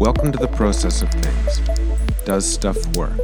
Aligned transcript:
Welcome 0.00 0.32
to 0.32 0.38
the 0.38 0.48
process 0.48 1.02
of 1.02 1.10
things. 1.10 1.60
Does 2.24 2.50
stuff 2.50 2.78
work? 2.96 3.18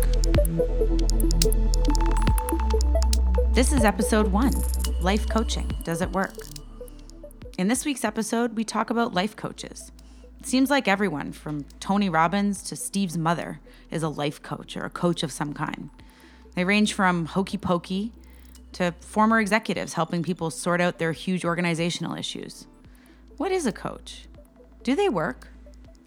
This 3.55 3.73
is 3.73 3.83
episode 3.83 4.27
one 4.27 4.53
Life 5.01 5.27
Coaching. 5.27 5.73
Does 5.85 6.03
it 6.03 6.13
work? 6.13 6.35
In 7.57 7.69
this 7.69 7.87
week's 7.87 8.05
episode, 8.05 8.57
we 8.59 8.63
talk 8.63 8.91
about 8.91 9.15
life 9.15 9.35
coaches. 9.37 9.91
It 10.39 10.47
seems 10.47 10.69
like 10.69 10.87
everyone, 10.87 11.33
from 11.33 11.65
Tony 11.81 12.11
Robbins 12.11 12.63
to 12.65 12.77
Steve's 12.77 13.17
mother, 13.17 13.61
is 13.91 14.03
a 14.03 14.11
life 14.11 14.43
coach 14.43 14.77
or 14.77 14.85
a 14.85 14.91
coach 14.91 15.23
of 15.23 15.33
some 15.33 15.55
kind. 15.55 15.89
They 16.57 16.65
range 16.67 16.93
from 16.93 17.25
hokey 17.25 17.57
pokey 17.57 18.13
to 18.73 18.95
former 19.01 19.41
executives 19.41 19.95
helping 19.95 20.23
people 20.23 20.51
sort 20.51 20.83
out 20.83 20.99
their 20.99 21.13
huge 21.13 21.43
organizational 21.43 22.15
issues. 22.15 22.67
What 23.39 23.51
is 23.51 23.65
a 23.65 23.73
coach? 23.73 24.27
Do 24.83 24.95
they 24.95 25.09
work? 25.09 25.49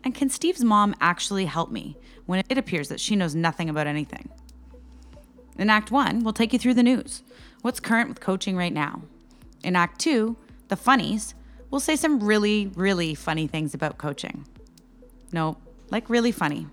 And 0.03 0.15
can 0.15 0.29
Steve's 0.29 0.63
mom 0.63 0.95
actually 1.01 1.45
help 1.45 1.71
me 1.71 1.97
when 2.25 2.43
it 2.49 2.57
appears 2.57 2.89
that 2.89 2.99
she 2.99 3.15
knows 3.15 3.35
nothing 3.35 3.69
about 3.69 3.87
anything? 3.87 4.29
In 5.57 5.69
Act 5.69 5.91
1, 5.91 6.23
we'll 6.23 6.33
take 6.33 6.53
you 6.53 6.59
through 6.59 6.75
the 6.75 6.83
news. 6.83 7.21
What's 7.61 7.81
current 7.81 8.07
with 8.07 8.21
coaching 8.21 8.55
right 8.55 8.71
now? 8.71 9.01
In 9.63 9.75
Act 9.75 9.99
2, 9.99 10.37
the 10.69 10.77
funnies, 10.77 11.35
we'll 11.69 11.81
say 11.81 11.97
some 11.97 12.23
really, 12.23 12.67
really 12.75 13.13
funny 13.13 13.45
things 13.45 13.73
about 13.73 13.97
coaching. 13.97 14.45
No, 15.33 15.57
like 15.89 16.09
really 16.09 16.31
funny. 16.31 16.67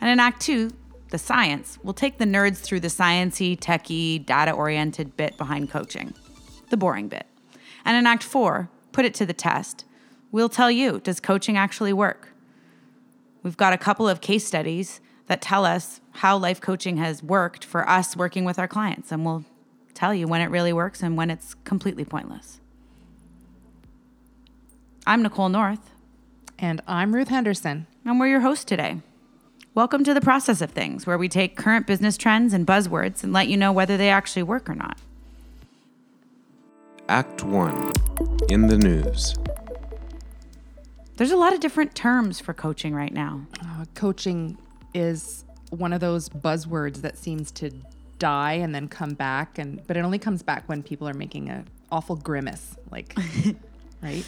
And 0.00 0.08
in 0.08 0.18
Act 0.18 0.40
2, 0.40 0.70
the 1.10 1.18
science, 1.18 1.78
we'll 1.82 1.92
take 1.92 2.18
the 2.18 2.24
nerds 2.24 2.58
through 2.58 2.80
the 2.80 2.88
sciency, 2.88 3.58
techie, 3.58 4.24
data-oriented 4.24 5.16
bit 5.16 5.36
behind 5.36 5.70
coaching. 5.70 6.14
The 6.70 6.76
boring 6.76 7.08
bit. 7.08 7.26
And 7.84 7.96
in 7.96 8.06
Act 8.06 8.22
4, 8.22 8.70
put 8.92 9.04
it 9.04 9.14
to 9.14 9.26
the 9.26 9.32
test. 9.32 9.84
We'll 10.32 10.48
tell 10.48 10.70
you, 10.70 11.00
does 11.00 11.20
coaching 11.20 11.56
actually 11.56 11.92
work? 11.92 12.32
We've 13.42 13.56
got 13.56 13.72
a 13.72 13.78
couple 13.78 14.08
of 14.08 14.20
case 14.20 14.46
studies 14.46 15.00
that 15.26 15.40
tell 15.40 15.64
us 15.64 16.00
how 16.12 16.36
life 16.36 16.60
coaching 16.60 16.96
has 16.96 17.22
worked 17.22 17.64
for 17.64 17.88
us 17.88 18.16
working 18.16 18.44
with 18.44 18.58
our 18.58 18.68
clients, 18.68 19.12
and 19.12 19.24
we'll 19.24 19.44
tell 19.94 20.14
you 20.14 20.26
when 20.26 20.40
it 20.40 20.46
really 20.46 20.72
works 20.72 21.02
and 21.02 21.16
when 21.16 21.30
it's 21.30 21.54
completely 21.64 22.04
pointless. 22.04 22.60
I'm 25.06 25.22
Nicole 25.22 25.48
North, 25.48 25.90
And 26.58 26.80
I'm 26.86 27.14
Ruth 27.14 27.28
Henderson. 27.28 27.86
and 28.04 28.18
we're 28.18 28.28
your 28.28 28.40
hosts 28.40 28.64
today. 28.64 29.00
Welcome 29.74 30.02
to 30.04 30.12
the 30.14 30.20
process 30.20 30.60
of 30.60 30.70
things, 30.72 31.06
where 31.06 31.16
we 31.18 31.28
take 31.28 31.56
current 31.56 31.86
business 31.86 32.16
trends 32.16 32.52
and 32.52 32.66
buzzwords 32.66 33.22
and 33.22 33.32
let 33.32 33.46
you 33.48 33.56
know 33.56 33.70
whether 33.70 33.96
they 33.96 34.10
actually 34.10 34.42
work 34.42 34.68
or 34.68 34.74
not. 34.74 34.98
Act 37.08 37.44
1 37.44 37.92
In 38.48 38.66
the 38.66 38.76
News. 38.76 39.34
There's 41.18 41.30
a 41.32 41.36
lot 41.36 41.52
of 41.52 41.60
different 41.60 41.94
terms 41.94 42.40
for 42.40 42.54
coaching 42.54 42.94
right 42.94 43.12
now. 43.12 43.42
Uh, 43.60 43.84
coaching 43.94 44.56
is 44.94 45.44
one 45.70 45.92
of 45.92 46.00
those 46.00 46.28
buzzwords 46.28 47.02
that 47.02 47.18
seems 47.18 47.50
to 47.52 47.70
die 48.18 48.52
and 48.54 48.74
then 48.74 48.88
come 48.88 49.14
back, 49.14 49.58
and 49.58 49.84
but 49.86 49.96
it 49.96 50.00
only 50.00 50.18
comes 50.18 50.42
back 50.42 50.68
when 50.68 50.82
people 50.82 51.08
are 51.08 51.14
making 51.14 51.48
an 51.50 51.66
awful 51.92 52.16
grimace, 52.16 52.76
like, 52.90 53.14
right? 54.02 54.24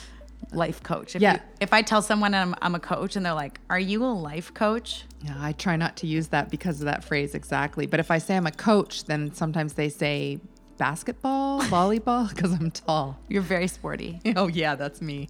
Life 0.53 0.83
coach. 0.83 1.15
If 1.15 1.23
Yeah. 1.23 1.35
you- 1.35 1.41
if 1.61 1.73
I 1.73 1.83
tell 1.83 2.03
someone 2.03 2.35
I'm, 2.35 2.55
I'm 2.61 2.75
a 2.75 2.81
coach 2.81 3.15
and 3.15 3.25
they're 3.25 3.35
like, 3.35 3.61
Are 3.71 3.79
you 3.79 4.05
a 4.05 4.07
life 4.13 4.53
coach? 4.53 5.05
Yeah, 5.25 5.37
I 5.39 5.53
try 5.53 5.77
not 5.77 5.97
to 5.99 6.07
use 6.09 6.29
that 6.29 6.51
because 6.51 6.81
of 6.81 6.87
that 6.87 7.05
phrase 7.05 7.35
exactly. 7.35 7.87
But 7.87 8.01
if 8.01 8.11
I 8.11 8.19
say 8.19 8.37
I'm 8.37 8.47
a 8.47 8.51
coach, 8.53 9.05
then 9.05 9.33
sometimes 9.33 9.75
they 9.75 9.89
say 9.91 10.41
basketball, 10.77 11.61
volleyball, 11.77 12.29
because 12.31 12.53
I'm 12.53 12.71
tall. 12.73 13.19
You're 13.29 13.43
very 13.43 13.69
sporty. 13.69 14.21
Oh 14.37 14.49
yeah, 14.49 14.75
that's 14.75 15.01
me. 15.01 15.29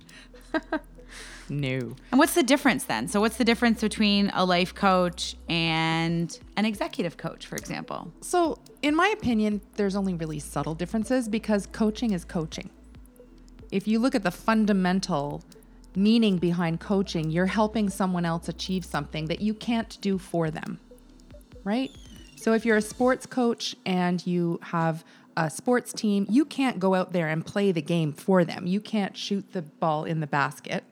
No. 1.49 1.97
And 2.11 2.19
what's 2.19 2.35
the 2.35 2.43
difference 2.43 2.85
then? 2.85 3.09
So, 3.09 3.21
what's 3.21 3.37
the 3.37 3.45
difference 3.45 3.81
between 3.81 4.31
a 4.35 4.45
life 4.45 4.75
coach 4.75 5.37
and 5.49 6.39
an 6.57 6.65
executive 6.65 7.17
coach, 7.17 7.47
for 7.47 7.57
example? 7.57 8.13
So, 8.21 8.59
in 8.83 8.95
my 8.95 9.09
opinion, 9.09 9.61
there's 9.75 9.97
only 9.97 10.15
really 10.15 10.39
subtle 10.39 10.75
differences 10.75 11.29
because 11.29 11.67
coaching 11.67 12.13
is 12.13 12.25
coaching. 12.25 12.71
If 13.73 13.87
you 13.87 13.99
look 13.99 14.15
at 14.15 14.23
the 14.23 14.31
fundamental 14.31 15.43
meaning 15.97 16.39
behind 16.39 16.81
coaching, 16.81 17.31
you're 17.31 17.47
helping 17.47 17.91
someone 17.91 18.25
else 18.25 18.49
achieve 18.49 18.85
something 18.85 19.27
that 19.27 19.41
you 19.41 19.55
can't 19.55 20.01
do 20.01 20.19
for 20.19 20.51
them, 20.51 20.79
right? 21.65 21.91
So, 22.37 22.53
if 22.53 22.65
you're 22.65 22.77
a 22.77 22.83
sports 22.83 23.27
coach 23.27 23.75
and 23.85 24.25
you 24.27 24.61
have 24.63 25.05
a 25.37 25.51
sports 25.51 25.93
team, 25.93 26.27
you 26.29 26.45
can't 26.45 26.79
go 26.79 26.95
out 26.95 27.13
there 27.13 27.29
and 27.29 27.45
play 27.45 27.73
the 27.73 27.83
game 27.83 28.13
for 28.13 28.45
them. 28.45 28.67
You 28.67 28.81
can't 28.81 29.17
shoot 29.17 29.53
the 29.53 29.63
ball 29.63 30.05
in 30.05 30.21
the 30.21 30.27
basket. 30.27 30.85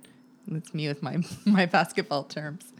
That's 0.49 0.73
me 0.75 0.89
with 0.89 1.03
my 1.03 1.19
my 1.47 1.67
basketball 1.67 2.25
terms. 2.25 2.73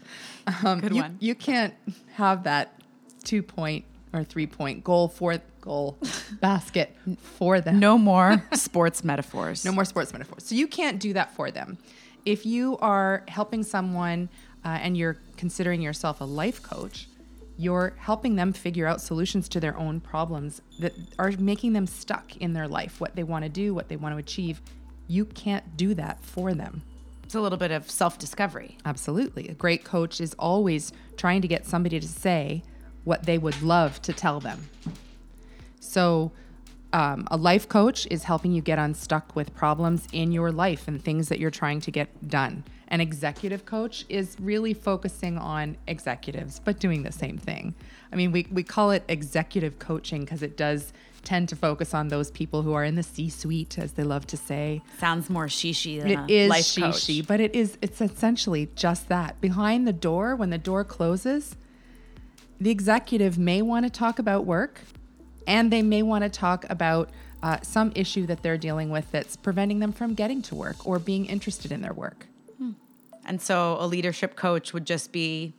Um, 0.63 0.79
Good 0.79 0.95
you, 0.95 1.01
one. 1.01 1.17
You 1.19 1.35
can't 1.35 1.73
have 2.13 2.43
that 2.43 2.81
two 3.23 3.43
point 3.43 3.85
or 4.13 4.23
three 4.23 4.47
point 4.47 4.83
goal 4.83 5.07
for 5.07 5.37
goal 5.61 5.97
basket 6.41 6.95
for 7.17 7.61
them. 7.61 7.79
No 7.79 7.97
more 7.97 8.43
sports 8.53 9.03
metaphors. 9.03 9.65
No 9.65 9.71
more 9.71 9.85
sports 9.85 10.11
metaphors. 10.11 10.45
So 10.45 10.55
you 10.55 10.67
can't 10.67 10.99
do 10.99 11.13
that 11.13 11.35
for 11.35 11.51
them. 11.51 11.77
If 12.25 12.45
you 12.45 12.77
are 12.79 13.23
helping 13.27 13.63
someone 13.63 14.29
uh, 14.65 14.79
and 14.81 14.97
you're 14.97 15.17
considering 15.37 15.81
yourself 15.81 16.21
a 16.21 16.25
life 16.25 16.61
coach, 16.61 17.07
you're 17.57 17.93
helping 17.97 18.35
them 18.35 18.53
figure 18.53 18.87
out 18.87 19.01
solutions 19.01 19.49
to 19.49 19.59
their 19.59 19.77
own 19.77 19.99
problems 19.99 20.61
that 20.79 20.93
are 21.17 21.31
making 21.39 21.73
them 21.73 21.87
stuck 21.87 22.35
in 22.37 22.53
their 22.53 22.67
life, 22.67 23.01
what 23.01 23.15
they 23.15 23.23
want 23.23 23.43
to 23.43 23.49
do, 23.49 23.73
what 23.73 23.89
they 23.89 23.97
want 23.97 24.13
to 24.13 24.17
achieve. 24.17 24.61
You 25.07 25.25
can't 25.25 25.75
do 25.75 25.93
that 25.95 26.21
for 26.21 26.53
them. 26.53 26.83
It's 27.29 27.35
a 27.35 27.41
little 27.41 27.59
bit 27.59 27.69
of 27.69 27.91
self 27.91 28.17
discovery. 28.17 28.75
Absolutely. 28.85 29.49
A 29.49 29.53
great 29.53 29.83
coach 29.83 30.19
is 30.19 30.33
always 30.39 30.91
trying 31.15 31.43
to 31.43 31.47
get 31.47 31.63
somebody 31.63 31.99
to 31.99 32.07
say 32.07 32.63
what 33.03 33.27
they 33.27 33.37
would 33.37 33.61
love 33.61 34.01
to 34.01 34.13
tell 34.13 34.39
them. 34.39 34.67
So, 35.79 36.31
um, 36.91 37.27
a 37.29 37.37
life 37.37 37.69
coach 37.69 38.07
is 38.09 38.23
helping 38.23 38.51
you 38.51 38.63
get 38.63 38.79
unstuck 38.79 39.35
with 39.35 39.53
problems 39.53 40.07
in 40.11 40.31
your 40.31 40.51
life 40.51 40.87
and 40.87 40.99
things 40.99 41.29
that 41.29 41.37
you're 41.37 41.51
trying 41.51 41.81
to 41.81 41.91
get 41.91 42.27
done. 42.27 42.63
An 42.87 42.99
executive 42.99 43.63
coach 43.63 44.05
is 44.09 44.35
really 44.39 44.73
focusing 44.73 45.37
on 45.37 45.77
executives, 45.85 46.59
but 46.65 46.79
doing 46.79 47.03
the 47.03 47.11
same 47.11 47.37
thing. 47.37 47.75
I 48.11 48.15
mean, 48.15 48.31
we, 48.31 48.47
we 48.51 48.63
call 48.63 48.89
it 48.89 49.03
executive 49.07 49.77
coaching 49.77 50.21
because 50.21 50.41
it 50.41 50.57
does 50.57 50.93
tend 51.23 51.49
to 51.49 51.55
focus 51.55 51.93
on 51.93 52.07
those 52.07 52.31
people 52.31 52.61
who 52.61 52.73
are 52.73 52.83
in 52.83 52.95
the 52.95 53.03
C 53.03 53.29
suite, 53.29 53.77
as 53.77 53.93
they 53.93 54.03
love 54.03 54.25
to 54.27 54.37
say. 54.37 54.81
Sounds 54.97 55.29
more 55.29 55.47
shishi 55.47 56.01
than 56.01 56.11
It 56.11 56.17
a 56.17 56.33
is 56.33 56.49
life 56.49 56.65
shishi, 56.65 57.25
but 57.25 57.39
it 57.39 57.55
is 57.55 57.77
it's 57.81 58.01
essentially 58.01 58.69
just 58.75 59.09
that. 59.09 59.39
Behind 59.41 59.87
the 59.87 59.93
door, 59.93 60.35
when 60.35 60.49
the 60.49 60.57
door 60.57 60.83
closes, 60.83 61.55
the 62.59 62.69
executive 62.69 63.37
may 63.37 63.61
want 63.61 63.85
to 63.85 63.89
talk 63.89 64.19
about 64.19 64.45
work 64.45 64.81
and 65.47 65.71
they 65.71 65.81
may 65.81 66.01
want 66.01 66.23
to 66.23 66.29
talk 66.29 66.65
about 66.69 67.09
uh, 67.41 67.57
some 67.61 67.91
issue 67.95 68.25
that 68.25 68.43
they're 68.43 68.57
dealing 68.57 68.89
with 68.89 69.09
that's 69.11 69.35
preventing 69.37 69.79
them 69.79 69.93
from 69.93 70.13
getting 70.13 70.41
to 70.41 70.55
work 70.55 70.85
or 70.85 70.99
being 70.99 71.25
interested 71.25 71.71
in 71.71 71.81
their 71.81 71.93
work. 71.93 72.25
And 73.25 73.39
so 73.39 73.77
a 73.79 73.85
leadership 73.85 74.35
coach 74.35 74.73
would 74.73 74.85
just 74.85 75.11
be 75.11 75.53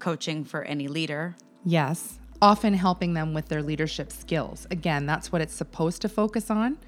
coaching 0.00 0.44
for 0.44 0.62
any 0.64 0.86
leader. 0.86 1.34
Yes, 1.64 2.18
often 2.40 2.74
helping 2.74 3.14
them 3.14 3.34
with 3.34 3.48
their 3.48 3.62
leadership 3.62 4.12
skills. 4.12 4.66
Again, 4.70 5.06
that's 5.06 5.32
what 5.32 5.40
it's 5.40 5.54
supposed 5.54 6.02
to 6.02 6.08
focus 6.08 6.50
on. 6.50 6.78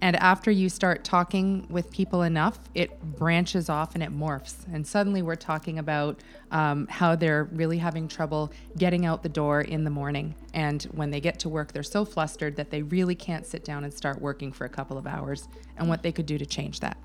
And 0.00 0.14
after 0.14 0.52
you 0.52 0.68
start 0.68 1.02
talking 1.02 1.66
with 1.68 1.90
people 1.90 2.22
enough, 2.22 2.60
it 2.72 3.02
branches 3.02 3.68
off 3.68 3.94
and 3.94 4.02
it 4.02 4.16
morphs. 4.16 4.54
And 4.72 4.86
suddenly 4.86 5.22
we're 5.22 5.34
talking 5.34 5.80
about 5.80 6.20
um, 6.52 6.86
how 6.88 7.16
they're 7.16 7.44
really 7.44 7.78
having 7.78 8.06
trouble 8.06 8.52
getting 8.76 9.04
out 9.04 9.24
the 9.24 9.28
door 9.28 9.60
in 9.60 9.82
the 9.82 9.90
morning. 9.90 10.36
And 10.54 10.84
when 10.92 11.10
they 11.10 11.20
get 11.20 11.40
to 11.40 11.48
work, 11.48 11.72
they're 11.72 11.82
so 11.82 12.04
flustered 12.04 12.54
that 12.56 12.70
they 12.70 12.82
really 12.82 13.16
can't 13.16 13.44
sit 13.44 13.64
down 13.64 13.82
and 13.82 13.92
start 13.92 14.20
working 14.20 14.52
for 14.52 14.64
a 14.64 14.68
couple 14.68 14.96
of 14.98 15.06
hours 15.06 15.48
and 15.76 15.88
what 15.88 16.04
they 16.04 16.12
could 16.12 16.26
do 16.26 16.38
to 16.38 16.46
change 16.46 16.78
that. 16.78 16.96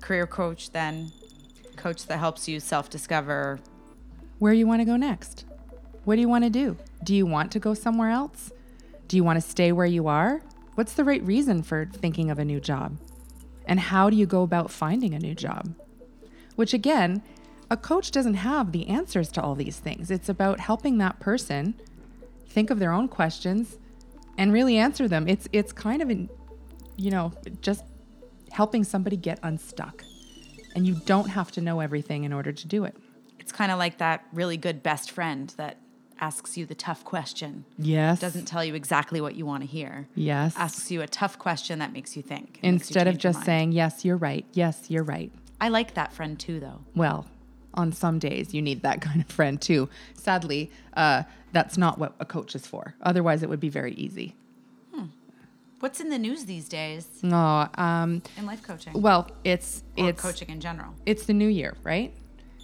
Career 0.00 0.26
coach, 0.26 0.70
then 0.70 1.12
coach 1.76 2.06
that 2.06 2.18
helps 2.18 2.48
you 2.48 2.60
self 2.60 2.88
discover. 2.88 3.60
where 4.38 4.54
you 4.54 4.66
want 4.66 4.80
to 4.80 4.86
go 4.86 4.96
next. 4.96 5.44
What 6.04 6.16
do 6.16 6.20
you 6.20 6.28
want 6.28 6.44
to 6.44 6.50
do? 6.50 6.76
Do 7.04 7.14
you 7.14 7.26
want 7.26 7.52
to 7.52 7.58
go 7.58 7.74
somewhere 7.74 8.10
else? 8.10 8.52
Do 9.08 9.16
you 9.16 9.24
want 9.24 9.36
to 9.36 9.48
stay 9.48 9.72
where 9.72 9.86
you 9.86 10.06
are? 10.06 10.42
What's 10.74 10.94
the 10.94 11.04
right 11.04 11.22
reason 11.22 11.62
for 11.62 11.86
thinking 11.92 12.30
of 12.30 12.38
a 12.38 12.44
new 12.44 12.60
job? 12.60 12.98
And 13.66 13.78
how 13.78 14.08
do 14.10 14.16
you 14.16 14.26
go 14.26 14.42
about 14.42 14.70
finding 14.70 15.14
a 15.14 15.18
new 15.18 15.34
job? 15.34 15.74
Which, 16.56 16.72
again, 16.72 17.22
a 17.70 17.76
coach 17.76 18.10
doesn't 18.10 18.34
have 18.34 18.72
the 18.72 18.88
answers 18.88 19.30
to 19.32 19.42
all 19.42 19.54
these 19.54 19.78
things. 19.78 20.10
It's 20.10 20.28
about 20.28 20.60
helping 20.60 20.98
that 20.98 21.20
person 21.20 21.74
think 22.48 22.70
of 22.70 22.78
their 22.78 22.92
own 22.92 23.08
questions 23.08 23.78
and 24.36 24.52
really 24.52 24.76
answer 24.76 25.06
them. 25.06 25.28
It's 25.28 25.48
it's 25.52 25.72
kind 25.72 26.02
of 26.02 26.10
an, 26.10 26.28
you 26.96 27.10
know, 27.10 27.32
just 27.60 27.84
helping 28.50 28.84
somebody 28.84 29.16
get 29.16 29.38
unstuck. 29.42 30.04
And 30.74 30.86
you 30.86 30.94
don't 31.04 31.28
have 31.28 31.52
to 31.52 31.60
know 31.60 31.80
everything 31.80 32.24
in 32.24 32.32
order 32.32 32.52
to 32.52 32.66
do 32.66 32.84
it. 32.84 32.96
It's 33.38 33.52
kind 33.52 33.72
of 33.72 33.78
like 33.78 33.98
that 33.98 34.24
really 34.32 34.56
good 34.56 34.82
best 34.82 35.10
friend 35.10 35.52
that 35.56 35.79
asks 36.20 36.56
you 36.56 36.66
the 36.66 36.74
tough 36.74 37.04
question. 37.04 37.64
Yes. 37.78 38.20
Doesn't 38.20 38.44
tell 38.46 38.64
you 38.64 38.74
exactly 38.74 39.20
what 39.20 39.34
you 39.36 39.46
want 39.46 39.62
to 39.62 39.66
hear. 39.68 40.06
Yes. 40.14 40.54
Asks 40.56 40.90
you 40.90 41.02
a 41.02 41.06
tough 41.06 41.38
question 41.38 41.78
that 41.78 41.92
makes 41.92 42.16
you 42.16 42.22
think. 42.22 42.54
makes 42.54 42.62
you 42.62 42.68
Instead 42.68 43.06
of 43.08 43.18
just 43.18 43.42
saying, 43.44 43.72
yes, 43.72 44.04
you're 44.04 44.16
right. 44.16 44.44
Yes, 44.52 44.90
you're 44.90 45.02
right. 45.04 45.32
I 45.60 45.68
like 45.68 45.94
that 45.94 46.12
friend 46.12 46.38
too, 46.38 46.60
though. 46.60 46.80
Well, 46.94 47.26
on 47.74 47.92
some 47.92 48.18
days 48.18 48.52
you 48.54 48.62
need 48.62 48.82
that 48.82 49.00
kind 49.06 49.20
of 49.20 49.26
friend 49.28 49.60
too. 49.60 49.88
Sadly, 50.14 50.70
uh, 50.94 51.22
that's 51.52 51.76
not 51.78 51.98
what 51.98 52.14
a 52.20 52.24
coach 52.24 52.54
is 52.54 52.66
for. 52.66 52.94
Otherwise, 53.02 53.42
it 53.42 53.48
would 53.48 53.60
be 53.60 53.68
very 53.70 53.92
easy. 53.94 54.34
What's 55.80 55.98
in 55.98 56.10
the 56.10 56.18
news 56.18 56.44
these 56.44 56.68
days 56.68 57.08
No, 57.22 57.66
um, 57.76 58.20
in 58.36 58.44
life 58.44 58.62
coaching 58.62 58.92
well, 59.00 59.30
it's 59.44 59.82
or 59.96 60.10
it's 60.10 60.20
coaching 60.20 60.50
in 60.50 60.60
general? 60.60 60.92
it's 61.06 61.24
the 61.24 61.32
new 61.32 61.48
year, 61.48 61.74
right? 61.82 62.12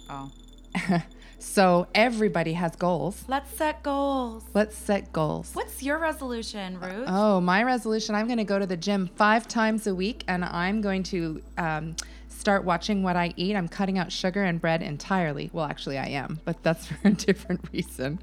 Oh, 0.07 0.31
So 1.39 1.87
everybody 1.93 2.53
has 2.53 2.75
goals. 2.75 3.23
let's 3.27 3.51
set 3.55 3.83
goals. 3.83 4.43
Let's 4.53 4.75
set 4.75 5.13
goals. 5.13 5.51
What's 5.53 5.83
your 5.83 5.99
resolution, 5.99 6.79
Ruth? 6.79 7.05
Oh, 7.07 7.39
my 7.39 7.63
resolution 7.63 8.15
I'm 8.15 8.25
going 8.25 8.39
to 8.39 8.43
go 8.43 8.57
to 8.57 8.65
the 8.65 8.77
gym 8.77 9.09
five 9.15 9.47
times 9.47 9.85
a 9.87 9.93
week 9.93 10.23
and 10.27 10.43
I'm 10.43 10.81
going 10.81 11.03
to 11.03 11.41
um, 11.57 11.95
start 12.27 12.63
watching 12.63 13.03
what 13.03 13.15
I 13.15 13.33
eat. 13.35 13.55
I'm 13.55 13.67
cutting 13.67 13.99
out 13.99 14.11
sugar 14.11 14.43
and 14.43 14.59
bread 14.59 14.81
entirely. 14.81 15.49
Well, 15.53 15.65
actually, 15.65 15.97
I 15.97 16.07
am, 16.07 16.39
but 16.43 16.63
that's 16.63 16.85
for 16.87 16.97
a 17.07 17.11
different 17.11 17.61
reason. 17.71 18.19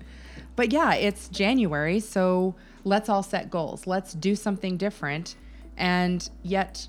But 0.56 0.72
yeah, 0.72 0.94
it's 0.94 1.28
January, 1.28 2.00
so 2.00 2.54
let's 2.84 3.08
all 3.08 3.22
set 3.22 3.50
goals. 3.50 3.86
Let's 3.86 4.12
do 4.12 4.36
something 4.36 4.76
different. 4.76 5.36
And 5.76 6.28
yet, 6.42 6.88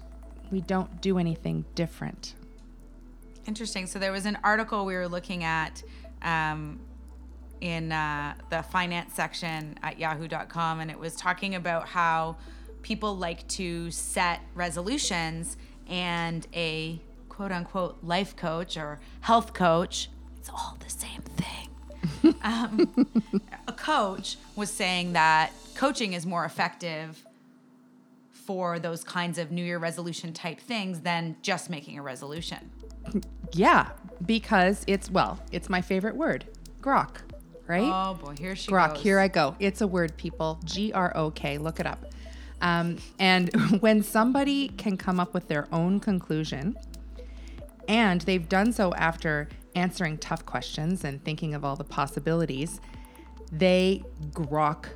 we 0.52 0.62
don't 0.62 1.02
do 1.02 1.18
anything 1.18 1.66
different. 1.74 2.36
Interesting. 3.48 3.86
So 3.88 4.00
there 4.00 4.12
was 4.12 4.26
an 4.26 4.38
article 4.44 4.86
we 4.86 4.96
were 4.96 5.08
looking 5.08 5.44
at 5.44 5.84
um, 6.22 6.80
in 7.62 7.92
uh, 7.92 8.36
the 8.50 8.64
finance 8.64 9.14
section 9.14 9.78
at 9.82 10.00
yahoo.com, 10.00 10.80
and 10.80 10.92
it 10.92 11.00
was 11.00 11.16
talking 11.16 11.56
about 11.56 11.88
how 11.88 12.38
people 12.82 13.18
like 13.18 13.48
to 13.48 13.90
set 13.90 14.42
resolutions 14.54 15.58
and 15.88 16.48
a 16.54 17.00
quote 17.30 17.52
unquote 17.52 17.98
life 18.04 18.36
coach 18.36 18.78
or 18.78 19.00
health 19.22 19.54
coach, 19.54 20.10
it's 20.38 20.50
all 20.50 20.78
the 20.80 20.90
same 20.90 21.22
thing. 21.22 22.36
um, 22.44 23.08
a 23.68 23.74
coach 23.74 24.38
was 24.56 24.72
saying 24.72 25.14
that 25.14 25.52
coaching 25.76 26.14
is 26.14 26.26
more 26.26 26.46
effective 26.46 27.26
for 28.32 28.78
those 28.78 29.04
kinds 29.04 29.38
of 29.40 29.52
New 29.52 29.64
Year 29.64 29.80
resolution 29.80 30.32
type 30.32 30.60
things 30.60 31.02
than 31.02 31.36
just 31.42 31.70
making 31.70 31.98
a 31.98 32.02
resolution. 32.02 32.72
Yeah, 33.54 33.90
because 34.26 34.84
it's, 34.88 35.10
well, 35.10 35.40
it's 35.52 35.70
my 35.70 35.82
favorite 35.82 36.16
word 36.16 36.46
grok, 36.82 37.18
right? 37.68 37.84
Oh 37.84 38.14
boy, 38.14 38.36
here 38.38 38.56
she 38.56 38.70
goes. 38.70 38.78
Grok, 38.78 38.94
goes. 38.94 39.04
here 39.04 39.20
I 39.20 39.28
go. 39.28 39.56
It's 39.60 39.82
a 39.82 39.88
word, 39.88 40.16
people. 40.18 40.60
G 40.64 40.94
R 40.94 41.12
O 41.16 41.32
K. 41.32 41.58
Look 41.58 41.80
it 41.80 41.88
up. 41.88 42.06
Um, 42.62 42.98
and 43.20 43.54
when 43.82 44.04
somebody 44.04 44.70
can 44.70 44.98
come 44.98 45.20
up 45.20 45.34
with 45.34 45.48
their 45.48 45.68
own 45.72 46.00
conclusion, 46.00 46.78
and 47.88 48.22
they've 48.22 48.48
done 48.48 48.72
so 48.72 48.94
after 48.94 49.50
answering 49.76 50.18
tough 50.18 50.46
questions 50.46 51.04
and 51.04 51.24
thinking 51.24 51.54
of 51.54 51.66
all 51.66 51.76
the 51.76 51.84
possibilities, 51.84 52.80
they 53.52 54.04
grok 54.32 54.88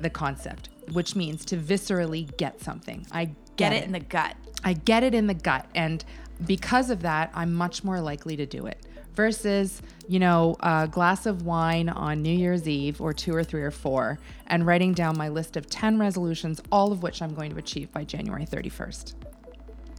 the 0.00 0.10
concept, 0.10 0.68
which 0.92 1.16
means 1.16 1.44
to 1.46 1.56
viscerally 1.56 2.36
get 2.36 2.60
something. 2.60 3.06
I 3.12 3.30
Get 3.56 3.70
get, 3.70 3.72
it 3.72 3.84
in 3.84 3.92
the 3.92 4.00
gut. 4.00 4.36
I 4.64 4.74
get 4.74 5.02
it 5.02 5.14
in 5.14 5.26
the 5.26 5.34
gut. 5.34 5.66
And 5.74 6.04
because 6.44 6.90
of 6.90 7.02
that, 7.02 7.30
I'm 7.34 7.54
much 7.54 7.84
more 7.84 8.00
likely 8.00 8.36
to 8.36 8.46
do 8.46 8.66
it 8.66 8.84
versus, 9.14 9.80
you 10.06 10.18
know, 10.18 10.56
a 10.60 10.86
glass 10.86 11.24
of 11.24 11.42
wine 11.42 11.88
on 11.88 12.22
New 12.22 12.36
Year's 12.36 12.68
Eve 12.68 13.00
or 13.00 13.12
two 13.14 13.34
or 13.34 13.42
three 13.42 13.62
or 13.62 13.70
four 13.70 14.18
and 14.46 14.66
writing 14.66 14.92
down 14.92 15.16
my 15.16 15.28
list 15.28 15.56
of 15.56 15.68
10 15.68 15.98
resolutions, 15.98 16.60
all 16.70 16.92
of 16.92 17.02
which 17.02 17.22
I'm 17.22 17.34
going 17.34 17.50
to 17.52 17.56
achieve 17.56 17.90
by 17.92 18.04
January 18.04 18.44
31st. 18.44 19.14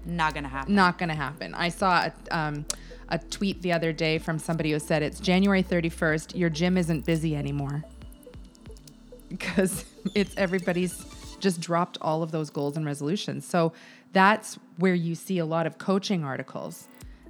Not 0.06 0.34
gonna 0.34 0.48
happen. 0.48 0.74
Not 0.74 1.00
to 1.00 1.08
happen. 1.08 1.54
I 1.54 1.70
saw 1.70 2.06
a, 2.06 2.38
um, 2.38 2.66
a 3.10 3.18
tweet 3.18 3.62
the 3.62 3.74
other 3.74 3.92
day 3.92 4.20
from 4.20 4.40
somebody 4.40 4.72
who 4.72 4.80
said 4.80 5.04
it's 5.04 5.20
January 5.20 5.64
31st, 5.64 6.38
your 6.38 6.50
gym 6.50 6.78
isn't 6.78 7.06
busy 7.06 7.36
anymore. 7.36 7.84
Because 9.30 9.84
it's 10.16 10.34
everybody's 10.38 11.06
just 11.42 11.60
dropped 11.60 11.98
all 12.00 12.24
of 12.24 12.32
those 12.32 12.50
goals 12.50 12.78
and 12.78 12.86
resolutions. 12.86 13.46
So 13.46 13.74
that's 14.14 14.58
where 14.78 14.94
you 14.94 15.16
see 15.16 15.40
a 15.40 15.46
lot 15.46 15.68
of 15.68 15.78
coaching 15.78 16.24
articles 16.24 16.88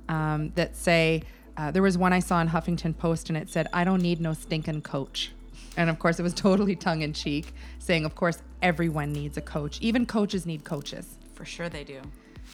um, 0.10 0.52
that 0.56 0.76
say, 0.76 1.24
uh, 1.58 1.72
there 1.72 1.82
was 1.82 1.98
one 1.98 2.14
I 2.14 2.20
saw 2.20 2.40
in 2.40 2.50
Huffington 2.50 2.98
Post 2.98 3.30
and 3.30 3.38
it 3.38 3.50
said, 3.50 3.68
I 3.74 3.84
don't 3.84 4.02
need 4.02 4.22
no 4.22 4.34
stinking 4.34 4.82
coach. 4.82 5.32
And 5.76 5.90
of 5.90 6.00
course, 6.00 6.20
it 6.20 6.24
was 6.24 6.34
totally 6.48 6.76
tongue 6.76 7.02
in 7.02 7.14
cheek, 7.14 7.54
saying, 7.80 8.06
of 8.06 8.16
course, 8.16 8.42
everyone 8.62 9.12
needs 9.12 9.38
a 9.38 9.42
coach. 9.42 9.80
Even 9.82 10.06
coaches 10.06 10.46
need 10.46 10.64
coaches. 10.64 11.18
For 11.34 11.46
sure 11.46 11.70
they 11.70 11.84
do. 11.84 12.02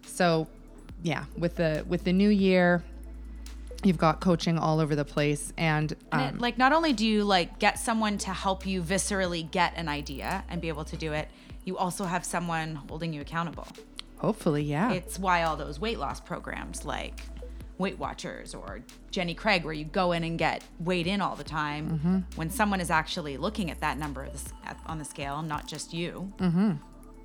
So, 0.05 0.47
yeah, 1.01 1.25
with 1.37 1.55
the 1.55 1.85
with 1.87 2.03
the 2.03 2.13
new 2.13 2.29
year, 2.29 2.83
you've 3.83 3.97
got 3.97 4.19
coaching 4.19 4.57
all 4.57 4.79
over 4.79 4.95
the 4.95 5.05
place, 5.05 5.53
and, 5.57 5.95
And 6.11 6.21
um, 6.21 6.35
it, 6.35 6.41
like 6.41 6.57
not 6.57 6.73
only 6.73 6.93
do 6.93 7.05
you 7.05 7.23
like 7.23 7.59
get 7.59 7.79
someone 7.79 8.17
to 8.19 8.31
help 8.31 8.65
you 8.65 8.81
viscerally 8.81 9.49
get 9.49 9.73
an 9.75 9.87
idea 9.87 10.43
and 10.49 10.61
be 10.61 10.67
able 10.67 10.85
to 10.85 10.97
do 10.97 11.13
it, 11.13 11.29
you 11.65 11.77
also 11.77 12.05
have 12.05 12.25
someone 12.25 12.75
holding 12.75 13.13
you 13.13 13.21
accountable. 13.21 13.67
Hopefully, 14.23 14.63
yeah, 14.63 14.91
It's 14.93 15.19
why 15.19 15.43
all 15.43 15.55
those 15.57 15.79
weight 15.79 15.99
loss 15.99 16.19
programs 16.19 16.85
like 16.85 17.21
Weight 17.77 17.97
Watchers 17.99 18.53
or 18.53 18.81
Jenny 19.11 19.33
Craig, 19.33 19.65
where 19.65 19.73
you 19.73 19.83
go 19.85 20.11
in 20.11 20.23
and 20.23 20.37
get 20.37 20.63
weighed 20.79 21.07
in 21.07 21.21
all 21.21 21.35
the 21.35 21.43
time, 21.43 21.89
Mm-hmm. 21.89 22.17
when 22.35 22.49
someone 22.49 22.79
is 22.79 22.89
actually 22.91 23.35
looking 23.37 23.69
at 23.71 23.79
that 23.81 23.97
number 23.97 24.23
of 24.23 24.31
the 24.31 24.37
s- 24.39 24.53
at- 24.65 24.77
on 24.85 24.99
the 24.99 25.05
scale, 25.05 25.41
not 25.41 25.67
just 25.67 25.93
you, 25.93 26.31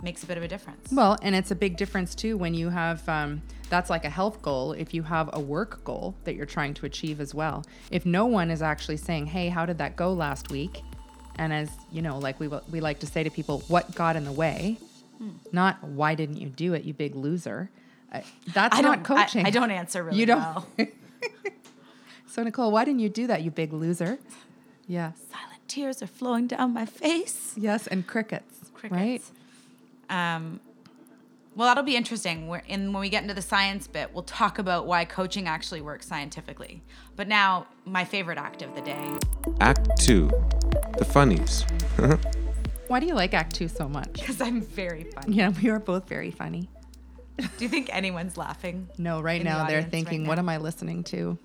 makes 0.03 0.23
a 0.23 0.27
bit 0.27 0.37
of 0.37 0.43
a 0.45 0.49
difference. 0.49 0.91
Well, 0.93 1.19
and 1.23 1.35
it's 1.35 1.51
a 1.51 1.55
big 1.57 1.77
difference 1.77 2.15
too 2.15 2.37
when 2.39 2.55
you 2.55 2.71
have 2.71 3.07
um, 3.09 3.43
that's 3.69 3.91
like 3.91 4.05
a 4.05 4.11
health 4.11 4.41
goal. 4.43 4.73
If 4.73 4.95
you 4.95 5.03
have 5.03 5.29
a 5.33 5.41
work 5.41 5.85
goal 5.85 6.15
that 6.25 6.35
you're 6.35 6.47
trying 6.47 6.73
to 6.75 6.87
achieve 6.87 7.21
as 7.21 7.35
well, 7.35 7.65
if 7.91 8.07
no 8.07 8.25
one 8.27 8.51
is 8.51 8.63
actually 8.63 8.97
saying, 8.99 9.27
"Hey, 9.27 9.49
how 9.49 9.67
did 9.67 9.79
that 9.79 9.97
go 9.97 10.13
last 10.13 10.51
week?" 10.51 10.83
and 11.37 11.53
as 11.53 11.69
you 11.93 12.01
know, 12.03 12.19
like 12.19 12.39
we 12.41 12.49
we 12.71 12.81
like 12.81 13.01
to 13.01 13.07
say 13.07 13.23
to 13.25 13.31
people, 13.31 13.63
"What 13.69 13.95
got 13.95 14.15
in 14.17 14.25
the 14.25 14.33
way?" 14.33 14.79
Not 15.53 15.83
"Why 15.83 16.15
didn't 16.15 16.37
you 16.37 16.49
do 16.49 16.75
it, 16.75 16.85
you 16.85 16.95
big 16.95 17.15
loser." 17.17 17.71
Uh, 18.13 18.21
that's 18.55 18.77
I 18.77 18.81
not 18.81 19.05
don't. 19.05 19.17
I- 19.19 19.25
coaching. 19.25 19.47
I, 19.47 19.51
don't 19.51 19.71
answer 19.71 20.03
really 20.03 20.19
You 20.19 20.27
don't. 20.27 20.39
well. 20.41 20.67
So 22.31 22.43
Nicole, 22.43 22.71
why 22.71 22.85
didn't 22.85 23.01
you 23.01 23.09
do 23.09 23.27
that, 23.27 23.43
you 23.43 23.51
big 23.51 23.73
loser? 23.73 24.19
Yes. 24.87 25.19
Silent 25.31 25.67
tears 25.67 26.03
are 26.03 26.07
flowing 26.07 26.47
down 26.47 26.73
my 26.73 26.85
face. 26.87 27.55
Yes, 27.57 27.87
and 27.87 28.07
crickets. 28.07 28.71
Crickets. 28.75 29.33
Right? 30.09 30.37
Um, 30.37 30.61
well, 31.57 31.67
that'll 31.69 31.83
be 31.83 31.97
interesting. 31.97 32.47
We're 32.47 32.63
in 32.69 32.93
when 32.93 33.01
we 33.01 33.09
get 33.09 33.23
into 33.23 33.35
the 33.35 33.43
science 33.43 33.89
bit, 33.89 34.15
we'll 34.15 34.23
talk 34.23 34.59
about 34.59 34.87
why 34.87 35.05
coaching 35.05 35.49
actually 35.49 35.81
works 35.81 36.07
scientifically. 36.07 36.83
But 37.17 37.27
now, 37.29 37.67
my 37.85 38.05
favorite 38.05 38.39
act 38.39 38.63
of 38.63 38.75
the 38.77 38.83
day. 38.83 39.05
Act 39.61 39.89
2 39.99 40.31
The 40.99 41.05
Funnies. 41.05 41.65
Why 42.89 43.01
do 43.01 43.07
you 43.07 43.15
like 43.15 43.35
Act 43.35 43.55
Two 43.55 43.69
so 43.69 43.89
much? 43.89 44.13
Because 44.15 44.41
I'm 44.41 44.61
very 44.61 45.05
funny. 45.05 45.37
Yeah, 45.37 45.53
we 45.63 45.69
are 45.71 45.79
both 45.79 46.09
very 46.09 46.31
funny. 46.31 46.69
Do 47.37 47.47
you 47.61 47.69
think 47.69 47.89
anyone's 47.95 48.37
laughing? 48.37 48.89
No, 48.99 49.21
right 49.21 49.41
In 49.41 49.47
the 49.47 49.53
now 49.53 49.67
they're 49.67 49.83
thinking, 49.83 50.23
right 50.23 50.29
what 50.29 50.39
am 50.39 50.49
I 50.49 50.57
listening 50.57 51.05
to? 51.05 51.39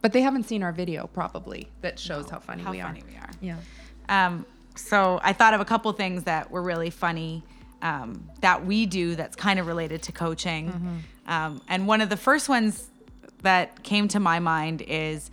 But 0.00 0.12
they 0.14 0.22
haven't 0.22 0.44
seen 0.44 0.62
our 0.62 0.72
video, 0.72 1.06
probably, 1.08 1.68
that 1.82 1.98
shows 1.98 2.30
how 2.30 2.38
funny 2.38 2.62
How 2.62 2.70
we 2.70 2.80
funny 2.80 3.02
are. 3.02 3.04
we 3.06 3.16
are. 3.16 3.30
Yeah. 4.08 4.26
Um, 4.26 4.46
so 4.76 5.20
I 5.22 5.34
thought 5.34 5.52
of 5.52 5.60
a 5.60 5.64
couple 5.66 5.92
things 5.92 6.22
that 6.24 6.50
were 6.50 6.62
really 6.62 6.88
funny 6.88 7.42
um, 7.82 8.30
that 8.40 8.64
we 8.64 8.86
do 8.86 9.14
that's 9.14 9.36
kind 9.36 9.58
of 9.58 9.66
related 9.66 10.02
to 10.04 10.12
coaching. 10.12 11.02
Um, 11.26 11.60
and 11.68 11.86
one 11.86 12.00
of 12.00 12.08
the 12.08 12.16
first 12.16 12.48
ones 12.48 12.88
that 13.42 13.82
came 13.82 14.08
to 14.08 14.20
my 14.20 14.38
mind 14.38 14.82
is 14.82 15.30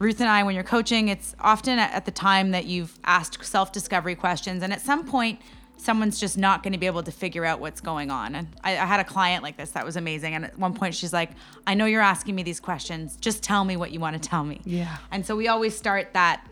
Ruth 0.00 0.18
and 0.20 0.28
I, 0.28 0.42
when 0.42 0.54
you're 0.54 0.64
coaching, 0.64 1.08
it's 1.08 1.36
often 1.38 1.78
at 1.78 2.04
the 2.06 2.10
time 2.10 2.50
that 2.52 2.64
you've 2.64 2.98
asked 3.04 3.44
self 3.44 3.70
discovery 3.70 4.14
questions. 4.16 4.62
And 4.62 4.72
at 4.72 4.80
some 4.80 5.06
point, 5.06 5.40
someone's 5.76 6.18
just 6.18 6.36
not 6.38 6.62
going 6.62 6.72
to 6.72 6.78
be 6.78 6.86
able 6.86 7.02
to 7.02 7.12
figure 7.12 7.44
out 7.44 7.60
what's 7.60 7.82
going 7.82 8.10
on. 8.10 8.34
And 8.34 8.48
I, 8.64 8.72
I 8.72 8.86
had 8.86 8.98
a 8.98 9.04
client 9.04 9.42
like 9.42 9.58
this 9.58 9.70
that 9.72 9.84
was 9.84 9.96
amazing. 9.96 10.34
And 10.34 10.46
at 10.46 10.58
one 10.58 10.72
point, 10.74 10.94
she's 10.94 11.12
like, 11.12 11.30
I 11.66 11.74
know 11.74 11.84
you're 11.84 12.00
asking 12.00 12.34
me 12.34 12.42
these 12.42 12.60
questions. 12.60 13.16
Just 13.16 13.42
tell 13.42 13.62
me 13.64 13.76
what 13.76 13.90
you 13.92 14.00
want 14.00 14.20
to 14.20 14.26
tell 14.28 14.42
me. 14.42 14.62
Yeah. 14.64 14.96
And 15.10 15.24
so 15.24 15.36
we 15.36 15.48
always 15.48 15.76
start 15.76 16.14
that 16.14 16.46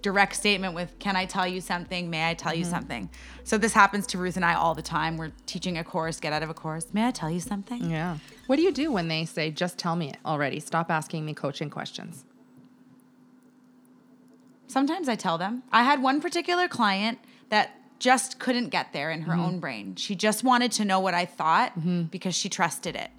direct 0.00 0.36
statement 0.36 0.74
with 0.74 0.94
can 0.98 1.16
i 1.16 1.24
tell 1.24 1.46
you 1.48 1.62
something 1.62 2.10
may 2.10 2.28
i 2.28 2.34
tell 2.34 2.52
Mm-hmm. 2.52 2.58
you 2.58 2.64
something 2.66 3.10
so 3.42 3.56
this 3.56 3.72
happens 3.72 4.06
to 4.08 4.18
ruth 4.18 4.36
and 4.36 4.44
i 4.44 4.52
all 4.52 4.74
the 4.74 4.82
time 4.82 5.16
we're 5.16 5.32
teaching 5.46 5.78
a 5.78 5.82
course 5.82 6.20
get 6.20 6.30
out 6.30 6.42
of 6.42 6.50
a 6.50 6.52
course 6.52 6.88
may 6.92 7.06
i 7.06 7.10
tell 7.10 7.30
you 7.30 7.40
something 7.40 7.88
Yeah. 7.90 8.18
What 8.46 8.56
do 8.56 8.62
you 8.62 8.70
do 8.70 8.92
when 8.92 9.08
they 9.08 9.24
say, 9.24 9.50
just 9.50 9.78
tell 9.78 9.96
me 9.96 10.10
it 10.10 10.18
already? 10.26 10.60
Stop 10.60 10.90
asking 10.90 11.24
me 11.24 11.32
coaching 11.32 11.70
questions. 11.70 12.26
Sometimes 14.74 15.06
i 15.08 15.16
tell 15.26 15.38
them 15.44 15.62
i 15.72 15.82
had 15.90 15.98
one 16.02 16.18
particular 16.20 16.66
client 16.68 17.18
that 17.54 17.66
just 18.00 18.38
couldn't 18.44 18.68
get 18.70 18.86
there 18.92 19.10
in 19.10 19.22
her 19.22 19.32
Mm-hmm. 19.32 19.40
own 19.48 19.60
brain 19.64 19.86
she 19.96 20.14
just 20.28 20.40
wanted 20.50 20.70
to 20.78 20.84
know 20.84 21.00
what 21.06 21.14
i 21.14 21.24
thought 21.24 21.70
because 22.10 22.34
she 22.34 22.48
trusted 22.48 22.94
it 23.04 23.10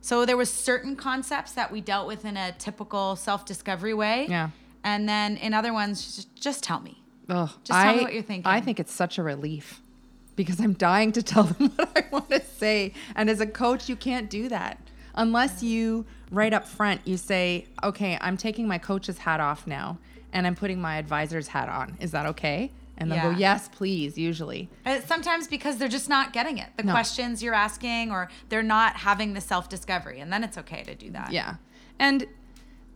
so 0.00 0.24
there 0.28 0.36
was 0.36 0.50
certain 0.70 0.94
concepts 0.96 1.52
that 1.52 1.70
we 1.74 1.80
dealt 1.80 2.06
with 2.12 2.24
in 2.24 2.36
a 2.36 2.52
typical 2.66 3.16
self-discovery 3.16 3.94
way 3.94 4.26
Yeah. 4.28 4.50
and 4.84 5.08
then 5.08 5.36
in 5.36 5.52
other 5.54 5.72
ones 5.72 5.94
just, 6.16 6.28
just 6.48 6.62
tell 6.64 6.80
me 6.80 6.94
Ugh, 7.28 7.50
Just 7.64 7.80
tell 7.80 7.94
me 7.96 8.02
what 8.02 8.12
you're 8.14 8.22
thinking. 8.32 8.50
I 8.50 8.60
think 8.60 8.80
it's 8.80 8.92
such 8.92 9.16
a 9.16 9.22
relief 9.22 9.80
because 10.34 10.58
I'm 10.60 10.72
dying 10.74 11.12
to 11.12 11.22
tell 11.22 11.44
them 11.52 11.68
what 11.76 11.90
I 11.96 12.04
want 12.10 12.28
to 12.30 12.42
say. 12.44 12.92
And 13.14 13.30
as 13.30 13.40
a 13.40 13.46
coach, 13.46 13.88
you 13.88 13.94
can't 13.96 14.28
do 14.28 14.48
that. 14.48 14.74
unless 15.14 15.62
you 15.62 16.04
right 16.32 16.52
up 16.52 16.66
front 16.66 17.00
you 17.10 17.16
say, 17.16 17.66
okay, 17.90 18.18
I'm 18.20 18.36
taking 18.36 18.66
my 18.66 18.78
coach's 18.78 19.18
hat 19.18 19.40
off 19.40 19.66
now 19.68 19.98
and 20.32 20.46
I'm 20.46 20.54
putting 20.54 20.80
my 20.80 20.96
advisor's 20.96 21.48
hat 21.48 21.68
on. 21.68 21.96
Is 22.00 22.10
that 22.12 22.26
okay? 22.26 22.70
And 22.98 23.10
they'll 23.10 23.32
go, 23.32 23.38
yes, 23.38 23.68
please, 23.68 24.16
usually. 24.16 24.68
Sometimes 25.06 25.48
because 25.48 25.78
they're 25.78 25.88
just 25.88 26.08
not 26.08 26.32
getting 26.32 26.58
it, 26.58 26.68
the 26.76 26.84
No. 26.84 26.92
questions 26.92 27.42
you're 27.42 27.54
asking, 27.54 28.12
or 28.12 28.28
they're 28.48 28.62
not 28.62 28.96
having 28.96 29.34
the 29.34 29.40
self 29.40 29.68
discovery, 29.68 30.20
and 30.20 30.32
then 30.32 30.44
it's 30.44 30.58
okay 30.58 30.82
to 30.84 30.94
do 30.94 31.10
that. 31.10 31.32
Yeah. 31.32 31.56
And 31.98 32.26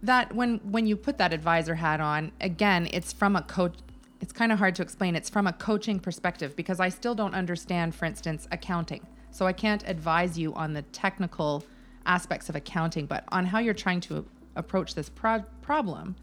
that 0.02 0.34
when 0.34 0.58
when 0.58 0.86
you 0.86 0.96
put 0.96 1.18
that 1.18 1.32
advisor 1.32 1.74
hat 1.74 2.00
on, 2.00 2.30
again, 2.40 2.88
it's 2.92 3.12
from 3.12 3.34
a 3.36 3.42
coach 3.42 3.74
it's 4.20 4.32
kind 4.32 4.52
of 4.52 4.58
hard 4.58 4.74
to 4.76 4.82
explain. 4.82 5.14
It's 5.16 5.28
from 5.28 5.46
a 5.46 5.52
coaching 5.52 5.98
perspective 5.98 6.56
because 6.56 6.80
I 6.80 6.88
still 6.88 7.14
don't 7.14 7.34
understand, 7.34 7.94
for 7.94 8.04
instance, 8.06 8.48
accounting. 8.50 9.06
So 9.30 9.46
I 9.46 9.52
can't 9.52 9.86
advise 9.86 10.38
you 10.38 10.54
on 10.54 10.72
the 10.72 10.82
technical 10.82 11.64
aspects 12.06 12.48
of 12.48 12.56
accounting, 12.56 13.06
but 13.06 13.24
on 13.30 13.44
how 13.46 13.58
you're 13.58 13.74
trying 13.74 14.00
to 14.02 14.24
approach 14.54 14.94
this 14.94 15.10
pro- 15.10 15.44
problem, 15.60 16.16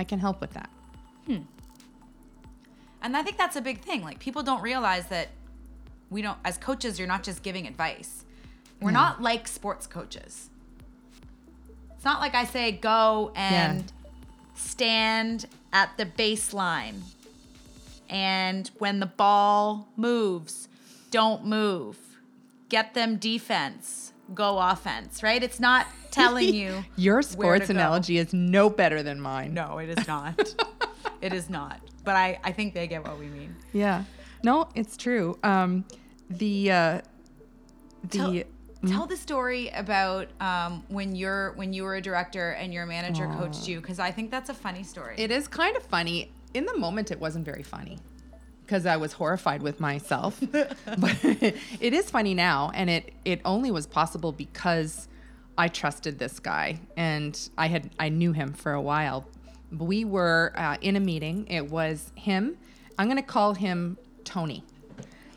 I 0.00 0.04
can 0.04 0.18
help 0.18 0.40
with 0.40 0.54
that. 0.54 0.70
Hmm. 1.26 1.42
And 3.02 3.14
I 3.14 3.22
think 3.22 3.36
that's 3.36 3.56
a 3.56 3.60
big 3.60 3.82
thing. 3.82 4.02
Like 4.02 4.18
people 4.18 4.42
don't 4.42 4.62
realize 4.62 5.06
that 5.08 5.28
we 6.08 6.22
don't 6.22 6.38
as 6.42 6.56
coaches 6.56 6.98
you're 6.98 7.06
not 7.06 7.22
just 7.22 7.42
giving 7.42 7.66
advice. 7.66 8.24
We're 8.80 8.92
not 8.92 9.20
like 9.20 9.46
sports 9.46 9.86
coaches. 9.86 10.48
It's 11.94 12.04
not 12.04 12.20
like 12.20 12.34
I 12.34 12.44
say 12.44 12.72
go 12.72 13.30
and 13.36 13.92
stand 14.54 15.46
at 15.70 15.90
the 15.98 16.06
baseline. 16.06 17.00
And 18.08 18.70
when 18.78 19.00
the 19.00 19.06
ball 19.06 19.86
moves, 19.96 20.70
don't 21.10 21.44
move. 21.44 21.98
Get 22.70 22.94
them 22.94 23.16
defense, 23.16 24.14
go 24.34 24.58
offense, 24.58 25.22
right? 25.22 25.42
It's 25.42 25.60
not 25.60 25.86
telling 26.10 26.54
you 26.54 26.84
Your 26.96 27.22
sports 27.22 27.68
go. 27.68 27.72
analogy 27.74 28.18
is 28.18 28.32
no 28.32 28.70
better 28.70 29.02
than 29.02 29.20
mine. 29.20 29.54
No, 29.54 29.78
it 29.78 29.98
is 29.98 30.06
not. 30.06 30.54
it 31.20 31.32
is 31.32 31.50
not. 31.50 31.80
But 32.04 32.16
I, 32.16 32.38
I 32.42 32.52
think 32.52 32.74
they 32.74 32.86
get 32.86 33.06
what 33.06 33.18
we 33.18 33.26
mean. 33.26 33.54
Yeah. 33.72 34.04
No, 34.42 34.68
it's 34.74 34.96
true. 34.96 35.38
Um, 35.42 35.84
the 36.28 36.70
uh, 36.70 37.00
the 38.08 38.46
Tell, 38.82 38.90
tell 38.90 39.06
the 39.06 39.16
story 39.16 39.68
about 39.70 40.28
um, 40.40 40.82
when 40.88 41.14
you're 41.14 41.52
when 41.52 41.72
you 41.74 41.82
were 41.82 41.96
a 41.96 42.00
director 42.00 42.52
and 42.52 42.72
your 42.72 42.86
manager 42.86 43.26
coached 43.38 43.68
you 43.68 43.80
because 43.80 43.98
I 43.98 44.10
think 44.10 44.30
that's 44.30 44.48
a 44.48 44.54
funny 44.54 44.82
story. 44.82 45.16
It 45.18 45.30
is 45.30 45.46
kind 45.46 45.76
of 45.76 45.82
funny. 45.82 46.32
In 46.54 46.64
the 46.64 46.76
moment, 46.76 47.10
it 47.10 47.20
wasn't 47.20 47.44
very 47.44 47.62
funny 47.62 47.98
because 48.70 48.86
I 48.86 48.98
was 48.98 49.14
horrified 49.14 49.62
with 49.62 49.80
myself. 49.80 50.40
but 50.52 51.18
it 51.24 51.92
is 51.92 52.08
funny 52.08 52.34
now, 52.34 52.70
and 52.72 52.88
it 52.88 53.12
it 53.24 53.40
only 53.44 53.72
was 53.72 53.84
possible 53.84 54.30
because 54.30 55.08
I 55.58 55.66
trusted 55.66 56.20
this 56.20 56.38
guy 56.38 56.78
and 56.96 57.36
I 57.58 57.66
had 57.66 57.90
I 57.98 58.10
knew 58.10 58.30
him 58.30 58.52
for 58.52 58.72
a 58.72 58.80
while. 58.80 59.26
We 59.76 60.04
were 60.04 60.52
uh, 60.54 60.76
in 60.80 60.94
a 60.94 61.00
meeting. 61.00 61.48
It 61.48 61.68
was 61.68 62.12
him. 62.14 62.56
I'm 62.96 63.08
going 63.08 63.16
to 63.16 63.24
call 63.24 63.54
him 63.54 63.98
Tony. 64.22 64.62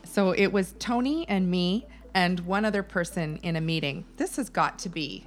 So 0.04 0.30
it 0.30 0.52
was 0.52 0.74
Tony 0.78 1.28
and 1.28 1.50
me 1.50 1.86
and 2.14 2.38
one 2.40 2.64
other 2.64 2.84
person 2.84 3.40
in 3.42 3.56
a 3.56 3.60
meeting. 3.60 4.04
This 4.16 4.36
has 4.36 4.48
got 4.48 4.78
to 4.80 4.88
be 4.88 5.24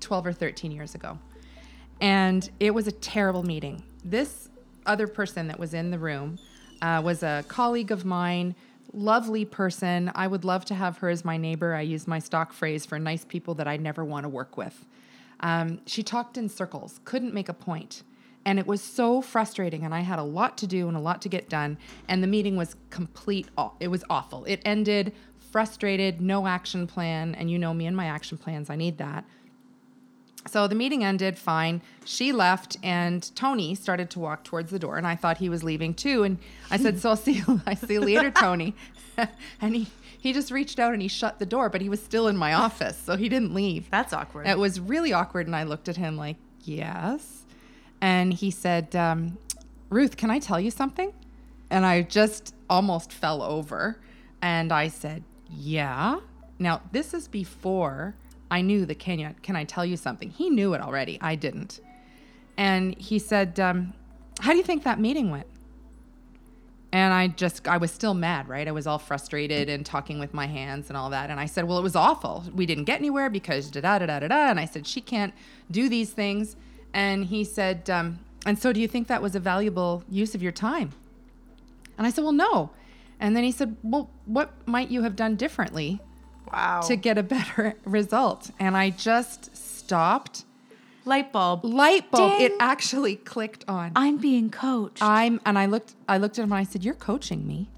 12 0.00 0.26
or 0.26 0.32
13 0.34 0.72
years 0.72 0.94
ago. 0.94 1.18
And 2.02 2.50
it 2.60 2.74
was 2.74 2.86
a 2.86 2.92
terrible 2.92 3.44
meeting. 3.44 3.82
This 4.04 4.50
other 4.84 5.06
person 5.06 5.48
that 5.48 5.58
was 5.58 5.72
in 5.72 5.90
the 5.90 5.98
room 5.98 6.38
uh, 6.82 7.00
was 7.04 7.22
a 7.22 7.44
colleague 7.48 7.90
of 7.90 8.04
mine, 8.04 8.54
lovely 8.92 9.44
person. 9.44 10.10
I 10.14 10.26
would 10.26 10.44
love 10.44 10.64
to 10.66 10.74
have 10.74 10.98
her 10.98 11.08
as 11.08 11.24
my 11.24 11.36
neighbor. 11.36 11.74
I 11.74 11.82
use 11.82 12.06
my 12.06 12.18
stock 12.18 12.52
phrase 12.52 12.86
for 12.86 12.98
nice 12.98 13.24
people 13.24 13.54
that 13.54 13.68
I 13.68 13.76
never 13.76 14.04
want 14.04 14.24
to 14.24 14.28
work 14.28 14.56
with. 14.56 14.86
Um, 15.40 15.80
she 15.86 16.02
talked 16.02 16.36
in 16.36 16.48
circles, 16.48 17.00
couldn't 17.04 17.34
make 17.34 17.48
a 17.48 17.54
point. 17.54 18.02
And 18.44 18.58
it 18.58 18.66
was 18.66 18.82
so 18.82 19.20
frustrating, 19.20 19.84
and 19.84 19.94
I 19.94 20.00
had 20.00 20.18
a 20.18 20.22
lot 20.22 20.56
to 20.58 20.66
do 20.66 20.88
and 20.88 20.96
a 20.96 21.00
lot 21.00 21.20
to 21.22 21.28
get 21.28 21.48
done. 21.48 21.76
And 22.08 22.22
the 22.22 22.26
meeting 22.26 22.56
was 22.56 22.76
complete, 22.88 23.48
it 23.78 23.88
was 23.88 24.04
awful. 24.08 24.44
It 24.46 24.62
ended 24.64 25.12
frustrated, 25.50 26.20
no 26.20 26.46
action 26.46 26.86
plan. 26.86 27.34
And 27.34 27.50
you 27.50 27.58
know 27.58 27.74
me 27.74 27.86
and 27.86 27.96
my 27.96 28.06
action 28.06 28.38
plans, 28.38 28.70
I 28.70 28.76
need 28.76 28.98
that. 28.98 29.24
So 30.48 30.66
the 30.66 30.74
meeting 30.74 31.04
ended 31.04 31.38
fine. 31.38 31.82
She 32.04 32.32
left, 32.32 32.76
and 32.82 33.30
Tony 33.36 33.74
started 33.74 34.10
to 34.10 34.18
walk 34.18 34.44
towards 34.44 34.70
the 34.70 34.78
door, 34.78 34.96
and 34.96 35.06
I 35.06 35.14
thought 35.14 35.38
he 35.38 35.48
was 35.48 35.62
leaving 35.62 35.94
too. 35.94 36.22
And 36.24 36.38
I 36.70 36.78
said, 36.78 36.98
"So 36.98 37.10
I'll 37.10 37.16
see 37.16 37.32
you. 37.32 37.60
I 37.66 37.74
see 37.74 37.94
you 37.94 38.00
later, 38.00 38.30
Tony." 38.30 38.74
and 39.60 39.76
he 39.76 39.88
he 40.18 40.32
just 40.32 40.50
reached 40.50 40.78
out 40.78 40.92
and 40.92 41.02
he 41.02 41.08
shut 41.08 41.38
the 41.38 41.46
door, 41.46 41.68
but 41.68 41.80
he 41.80 41.88
was 41.88 42.02
still 42.02 42.26
in 42.28 42.36
my 42.36 42.54
office, 42.54 42.96
so 42.96 43.16
he 43.16 43.28
didn't 43.28 43.54
leave. 43.54 43.88
that's 43.90 44.12
awkward. 44.12 44.46
It 44.46 44.58
was 44.58 44.80
really 44.80 45.12
awkward, 45.12 45.46
and 45.46 45.54
I 45.54 45.64
looked 45.64 45.88
at 45.88 45.96
him 45.96 46.16
like, 46.16 46.36
"Yes," 46.64 47.44
and 48.00 48.32
he 48.32 48.50
said, 48.50 48.96
um, 48.96 49.38
"Ruth, 49.90 50.16
can 50.16 50.30
I 50.30 50.38
tell 50.38 50.58
you 50.58 50.70
something?" 50.70 51.12
And 51.70 51.84
I 51.84 52.02
just 52.02 52.54
almost 52.70 53.12
fell 53.12 53.42
over, 53.42 54.00
and 54.40 54.72
I 54.72 54.88
said, 54.88 55.24
"Yeah." 55.50 56.20
Now 56.58 56.80
this 56.90 57.14
is 57.14 57.28
before 57.28 58.16
I 58.50 58.60
knew 58.60 58.86
the 58.86 58.94
Kenya. 58.94 59.34
Can 59.42 59.56
I 59.56 59.64
tell 59.64 59.84
you 59.84 59.96
something? 59.96 60.30
He 60.30 60.50
knew 60.50 60.74
it 60.74 60.80
already. 60.80 61.18
I 61.20 61.34
didn't, 61.34 61.80
and 62.56 62.96
he 62.98 63.18
said, 63.18 63.58
um, 63.60 63.94
"How 64.40 64.52
do 64.52 64.58
you 64.58 64.64
think 64.64 64.84
that 64.84 64.98
meeting 65.00 65.30
went?" 65.30 65.46
And 66.90 67.12
I 67.12 67.28
just, 67.28 67.68
I 67.68 67.76
was 67.76 67.90
still 67.90 68.14
mad, 68.14 68.48
right? 68.48 68.66
I 68.66 68.72
was 68.72 68.86
all 68.86 68.98
frustrated 68.98 69.68
and 69.68 69.84
talking 69.84 70.18
with 70.18 70.32
my 70.32 70.46
hands 70.46 70.88
and 70.88 70.96
all 70.96 71.10
that. 71.10 71.28
And 71.28 71.38
I 71.38 71.44
said, 71.44 71.64
Well, 71.64 71.78
it 71.78 71.82
was 71.82 71.94
awful. 71.94 72.44
We 72.54 72.64
didn't 72.64 72.84
get 72.84 72.98
anywhere 72.98 73.28
because 73.28 73.70
da 73.70 73.80
da 73.80 73.98
da 73.98 74.20
da 74.20 74.28
da. 74.28 74.48
And 74.48 74.58
I 74.58 74.64
said, 74.64 74.86
She 74.86 75.02
can't 75.02 75.34
do 75.70 75.88
these 75.88 76.10
things. 76.12 76.56
And 76.94 77.26
he 77.26 77.44
said, 77.44 77.90
um, 77.90 78.20
And 78.46 78.58
so 78.58 78.72
do 78.72 78.80
you 78.80 78.88
think 78.88 79.06
that 79.08 79.20
was 79.20 79.34
a 79.34 79.40
valuable 79.40 80.02
use 80.08 80.34
of 80.34 80.42
your 80.42 80.52
time? 80.52 80.92
And 81.98 82.06
I 82.06 82.10
said, 82.10 82.24
Well, 82.24 82.32
no. 82.32 82.70
And 83.20 83.36
then 83.36 83.44
he 83.44 83.52
said, 83.52 83.76
Well, 83.82 84.08
what 84.24 84.52
might 84.66 84.90
you 84.90 85.02
have 85.02 85.14
done 85.14 85.36
differently 85.36 86.00
wow. 86.52 86.80
to 86.82 86.96
get 86.96 87.18
a 87.18 87.22
better 87.22 87.74
result? 87.84 88.50
And 88.58 88.76
I 88.76 88.90
just 88.90 89.56
stopped. 89.56 90.44
light 91.04 91.32
bulb. 91.32 91.64
Light 91.64 92.10
bulb. 92.10 92.40
It 92.40 92.52
actually 92.60 93.16
clicked 93.16 93.64
on. 93.68 93.92
I'm 93.96 94.18
being 94.18 94.50
coached. 94.50 95.02
I'm 95.02 95.40
and 95.46 95.58
I 95.58 95.66
looked 95.66 95.94
I 96.08 96.18
looked 96.18 96.38
at 96.38 96.42
him 96.42 96.52
and 96.52 96.60
I 96.60 96.64
said, 96.64 96.84
"You're 96.84 96.94
coaching 96.94 97.46
me." 97.46 97.68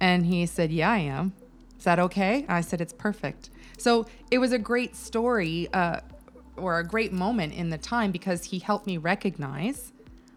And 0.00 0.26
he 0.26 0.44
said, 0.46 0.70
"Yeah, 0.70 0.90
I 0.90 0.98
am." 0.98 1.32
Is 1.78 1.84
that 1.84 1.98
okay? 1.98 2.44
I 2.48 2.60
said, 2.60 2.80
"It's 2.80 2.92
perfect." 2.92 3.50
So 3.78 4.06
it 4.30 4.38
was 4.38 4.52
a 4.52 4.58
great 4.58 4.96
story, 4.96 5.68
uh, 5.72 6.00
or 6.56 6.78
a 6.78 6.84
great 6.84 7.12
moment 7.12 7.52
in 7.54 7.70
the 7.70 7.78
time 7.78 8.10
because 8.10 8.44
he 8.44 8.58
helped 8.58 8.86
me 8.86 8.96
recognize 8.96 9.92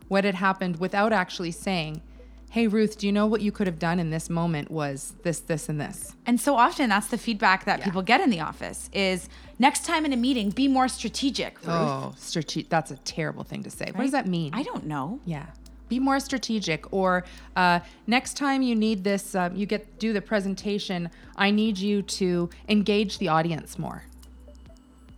what 0.10 0.24
had 0.24 0.36
happened 0.36 0.79
without 0.79 1.13
actually 1.13 1.51
saying, 1.51 2.01
"Hey, 2.50 2.68
Ruth, 2.68 2.98
do 2.98 3.06
you 3.08 3.12
know 3.13 3.25
what 3.27 3.41
you 3.41 3.51
could 3.51 3.68
have 3.68 3.79
done 3.79 4.00
in 4.00 4.10
this 4.10 4.29
moment 4.29 4.70
was 4.72 5.13
this, 5.24 5.39
this, 5.39 5.70
and 5.70 5.79
this." 5.79 6.13
and 6.25 6.39
so 6.39 6.56
often 6.56 6.89
that's 6.89 7.08
the 7.08 7.18
feedback 7.18 7.65
that 7.65 7.79
Yeah. 7.79 7.86
people 7.86 8.01
get 8.03 8.22
in 8.22 8.29
the 8.29 8.39
office 8.39 8.89
is 8.94 9.27
next 9.58 9.86
time 9.86 10.06
in 10.06 10.13
a 10.13 10.18
meeting, 10.18 10.50
be 10.51 10.68
more 10.68 10.88
strategic. 10.88 11.58
Ruth. 11.62 11.70
Oh, 11.70 12.13
strategic. 12.18 12.70
That's 12.70 12.91
a 12.91 12.98
terrible 12.98 13.44
thing 13.44 13.63
to 13.63 13.70
say. 13.70 13.91
What 13.94 14.03
does 14.03 14.12
that 14.12 14.27
mean? 14.27 14.53
I 14.53 14.63
don't 14.63 14.86
know. 14.86 15.20
Yeah. 15.25 15.46
Be 15.88 16.00
more 16.00 16.20
strategic. 16.20 16.94
Or 16.94 17.25
uh, 17.56 17.79
next 18.06 18.38
time 18.38 18.62
you 18.62 18.75
need 18.75 19.03
this, 19.03 19.34
um, 19.34 19.56
you 19.56 19.65
get 19.65 19.98
do 20.00 20.13
the 20.13 20.22
presentation. 20.22 21.10
I 21.36 21.50
need 21.50 21.79
you 21.79 22.03
to 22.03 22.50
engage 22.68 23.18
the 23.18 23.27
audience 23.29 23.79
more. 23.79 24.03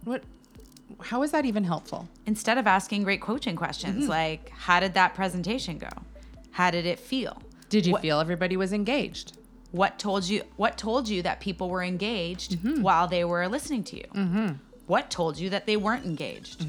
What? 0.06 0.24
How 1.02 1.24
is 1.24 1.32
that 1.32 1.46
even 1.46 1.64
helpful? 1.66 2.08
Instead 2.26 2.58
of 2.58 2.68
asking 2.68 3.04
great 3.04 3.22
coaching 3.22 3.56
questions 3.58 4.04
Mm-hmm. 4.04 4.10
like, 4.10 4.50
how 4.52 4.80
did 4.80 4.94
that 4.94 5.14
presentation 5.16 5.78
go? 5.78 5.90
How 6.52 6.72
did 6.72 6.86
it 6.86 7.00
feel? 7.00 7.42
Did 7.70 7.86
you 7.86 7.94
What- 7.94 8.02
feel 8.02 8.20
everybody 8.20 8.58
was 8.58 8.74
engaged? 8.74 9.38
What 9.72 9.98
told 9.98 10.28
you 10.28 10.44
what 10.58 10.78
told 10.78 11.08
you 11.08 11.22
that 11.22 11.40
people 11.40 11.70
were 11.70 11.82
engaged 11.84 12.58
Mm-hmm. 12.60 12.82
while 12.82 13.08
they 13.08 13.24
were 13.24 13.48
listening 13.48 13.84
to 13.86 13.96
you? 13.98 14.58
What 14.88 15.10
told 15.10 15.38
you 15.40 15.50
that 15.52 15.66
they 15.66 15.78
weren't 15.78 16.06
engaged? 16.06 16.66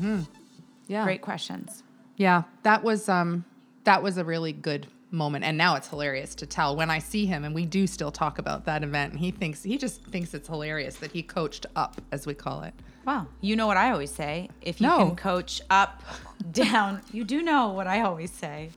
Yeah. 0.86 1.04
Great 1.04 1.22
questions. 1.22 1.82
Yeah, 2.16 2.42
that 2.62 2.84
was 2.84 3.08
um, 3.08 3.44
that 3.84 4.02
was 4.02 4.18
a 4.18 4.24
really 4.24 4.52
good 4.52 4.86
moment, 5.10 5.44
and 5.44 5.58
now 5.58 5.74
it's 5.74 5.88
hilarious 5.88 6.34
to 6.36 6.46
tell 6.46 6.76
when 6.76 6.90
I 6.90 7.00
see 7.00 7.26
him, 7.26 7.42
and 7.44 7.54
we 7.54 7.66
do 7.66 7.86
still 7.88 8.12
talk 8.12 8.38
about 8.38 8.64
that 8.66 8.84
event. 8.84 9.12
And 9.12 9.20
he 9.20 9.30
thinks 9.32 9.62
he 9.64 9.76
just 9.78 10.04
thinks 10.04 10.32
it's 10.34 10.46
hilarious 10.48 10.96
that 10.96 11.10
he 11.10 11.22
coached 11.22 11.66
up, 11.74 12.00
as 12.12 12.26
we 12.26 12.34
call 12.34 12.62
it. 12.62 12.74
Wow. 13.04 13.26
You 13.40 13.56
know 13.56 13.66
what 13.66 13.76
I 13.76 13.90
always 13.90 14.12
say? 14.12 14.48
If 14.60 14.80
you 14.80 14.86
No. 14.86 14.98
can 14.98 15.16
coach 15.16 15.60
up, 15.70 16.02
down, 16.52 17.00
you 17.12 17.24
do 17.24 17.42
know 17.42 17.70
what 17.70 17.88
I 17.88 18.02
always 18.02 18.30
say. 18.30 18.70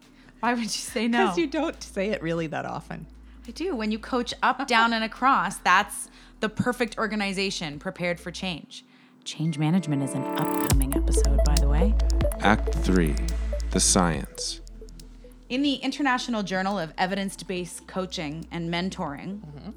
Why 0.46 0.54
would 0.54 0.62
you 0.62 0.68
say 0.68 1.08
no? 1.08 1.24
Because 1.24 1.40
you 1.40 1.48
don't 1.48 1.82
say 1.82 2.10
it 2.10 2.22
really 2.22 2.46
that 2.46 2.68
often. 2.68 3.08
I 3.48 3.52
do. 3.52 3.76
When 3.76 3.92
you 3.92 3.98
coach 3.98 4.32
up, 4.44 4.68
down, 4.68 4.94
and 4.94 5.04
across, 5.04 5.58
that's 5.58 6.08
the 6.40 6.50
perfect 6.50 7.00
organization 7.00 7.80
prepared 7.80 8.20
for 8.20 8.30
change. 8.30 8.86
Change 9.24 9.58
management 9.58 10.04
is 10.04 10.14
an 10.14 10.24
upcoming 10.38 10.96
episode, 10.96 11.44
by 11.46 11.56
the 11.56 11.68
way. 11.68 11.96
Act 12.42 12.76
3 12.76 13.16
The 13.72 13.80
Science. 13.80 14.62
In 15.50 15.64
the 15.64 15.78
International 15.78 16.44
Journal 16.44 16.78
of 16.78 16.94
Evidence 16.96 17.42
Based 17.42 17.88
Coaching 17.88 18.46
and 18.52 18.72
Mentoring, 18.72 19.40
mm-hmm. 19.40 19.72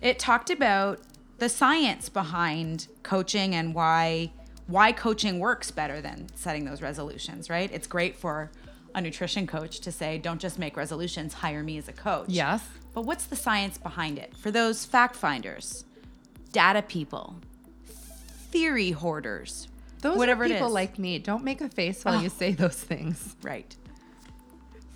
it 0.00 0.20
talked 0.20 0.50
about 0.50 1.00
the 1.38 1.48
science 1.48 2.08
behind 2.08 2.86
coaching 3.02 3.56
and 3.56 3.74
why 3.74 4.30
why 4.66 4.92
coaching 4.92 5.40
works 5.40 5.72
better 5.72 6.00
than 6.00 6.28
setting 6.36 6.64
those 6.64 6.80
resolutions, 6.80 7.50
right? 7.50 7.70
It's 7.72 7.86
great 7.86 8.16
for 8.16 8.50
a 8.94 9.00
nutrition 9.00 9.46
coach 9.46 9.80
to 9.80 9.92
say, 9.92 10.18
don't 10.18 10.40
just 10.40 10.58
make 10.58 10.76
resolutions, 10.76 11.34
hire 11.34 11.62
me 11.62 11.78
as 11.78 11.88
a 11.88 11.92
coach. 11.92 12.26
Yes. 12.28 12.62
But 12.94 13.02
what's 13.06 13.26
the 13.26 13.36
science 13.36 13.76
behind 13.78 14.18
it? 14.18 14.36
For 14.36 14.50
those 14.50 14.84
fact 14.84 15.16
finders, 15.16 15.84
data 16.52 16.82
people, 16.82 17.36
theory 18.50 18.92
hoarders, 18.92 19.68
Those 20.00 20.16
whatever 20.16 20.46
people 20.46 20.68
is. 20.68 20.72
like 20.72 20.98
me. 20.98 21.18
Don't 21.18 21.42
make 21.44 21.60
a 21.60 21.68
face 21.68 22.04
while 22.04 22.22
you 22.22 22.28
say 22.28 22.52
those 22.52 22.76
things. 22.76 23.34
right. 23.42 23.74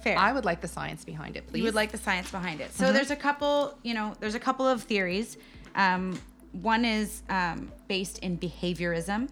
Fair. 0.04 0.16
I 0.16 0.32
would 0.32 0.44
like 0.44 0.60
the 0.60 0.68
science 0.68 1.04
behind 1.04 1.36
it, 1.36 1.48
please. 1.48 1.58
You 1.58 1.64
would 1.64 1.74
like 1.74 1.90
the 1.90 1.98
science 1.98 2.30
behind 2.30 2.60
it. 2.60 2.72
So 2.72 2.92
there's 2.92 3.10
a 3.10 3.16
couple, 3.16 3.76
you 3.82 3.94
know, 3.94 4.14
there's 4.20 4.36
a 4.36 4.40
couple 4.40 4.64
of 4.66 4.84
theories. 4.84 5.36
Um, 5.74 6.20
one 6.52 6.84
is 6.84 7.22
um, 7.28 7.72
based 7.88 8.18
in 8.20 8.38
behaviorism. 8.38 9.28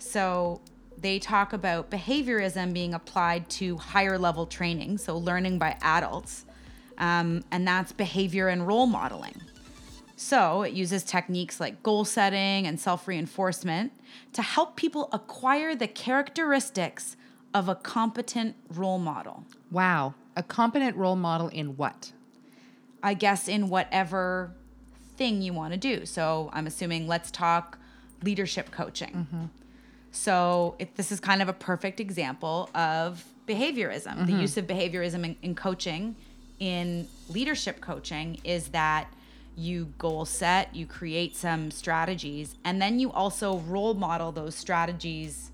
So 0.00 0.60
they 1.00 1.18
talk 1.18 1.52
about 1.52 1.90
behaviorism 1.90 2.72
being 2.72 2.94
applied 2.94 3.48
to 3.50 3.76
higher 3.76 4.18
level 4.18 4.46
training, 4.46 4.98
so 4.98 5.16
learning 5.16 5.58
by 5.58 5.76
adults, 5.80 6.44
um, 6.98 7.44
and 7.50 7.66
that's 7.66 7.92
behavior 7.92 8.48
and 8.48 8.66
role 8.66 8.86
modeling. 8.86 9.40
So 10.16 10.62
it 10.62 10.72
uses 10.72 11.04
techniques 11.04 11.60
like 11.60 11.82
goal 11.84 12.04
setting 12.04 12.66
and 12.66 12.80
self 12.80 13.06
reinforcement 13.06 13.92
to 14.32 14.42
help 14.42 14.74
people 14.74 15.08
acquire 15.12 15.76
the 15.76 15.86
characteristics 15.86 17.16
of 17.54 17.68
a 17.68 17.76
competent 17.76 18.56
role 18.68 18.98
model. 18.98 19.44
Wow. 19.70 20.14
A 20.36 20.42
competent 20.42 20.96
role 20.96 21.16
model 21.16 21.48
in 21.48 21.76
what? 21.76 22.12
I 23.02 23.14
guess 23.14 23.46
in 23.48 23.68
whatever 23.68 24.52
thing 25.16 25.40
you 25.40 25.52
want 25.52 25.72
to 25.72 25.78
do. 25.78 26.04
So 26.04 26.50
I'm 26.52 26.66
assuming 26.66 27.06
let's 27.06 27.30
talk 27.30 27.78
leadership 28.22 28.70
coaching. 28.72 29.26
So 30.18 30.74
if 30.78 30.94
this 30.96 31.12
is 31.12 31.20
kind 31.20 31.40
of 31.42 31.48
a 31.48 31.52
perfect 31.52 32.00
example 32.00 32.70
of 32.74 33.24
behaviorism. 33.48 34.26
The 34.26 34.34
use 34.34 34.56
of 34.56 34.66
behaviorism 34.66 35.24
in, 35.24 35.36
in 35.42 35.54
coaching, 35.54 36.14
in 36.60 37.08
leadership 37.28 37.80
coaching, 37.80 38.38
is 38.44 38.68
that 38.68 39.08
you 39.56 39.92
goal 39.98 40.24
set, 40.24 40.76
you 40.76 40.86
create 40.86 41.34
some 41.34 41.70
strategies, 41.70 42.54
and 42.64 42.80
then 42.80 43.00
you 43.00 43.10
also 43.10 43.58
role 43.60 43.94
model 43.94 44.30
those 44.30 44.54
strategies 44.54 45.50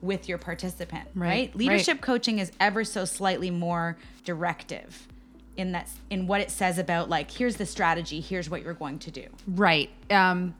with 0.00 0.28
your 0.28 0.38
participant, 0.38 1.08
right? 1.14 1.28
Right, 1.28 1.56
Leadership 1.56 2.00
coaching 2.00 2.38
is 2.38 2.52
ever 2.60 2.84
so 2.84 3.04
slightly 3.04 3.50
more 3.50 3.96
directive 4.24 5.08
in 5.56 5.72
that 5.72 5.88
in 6.10 6.26
what 6.26 6.40
it 6.40 6.50
says 6.50 6.78
about 6.78 7.08
like 7.08 7.30
here's 7.30 7.56
the 7.56 7.66
strategy, 7.66 8.20
here's 8.20 8.50
what 8.50 8.62
you're 8.62 8.74
going 8.74 8.98
to 9.00 9.10
do. 9.10 9.26
Right. 9.46 9.90
Um, 10.10 10.54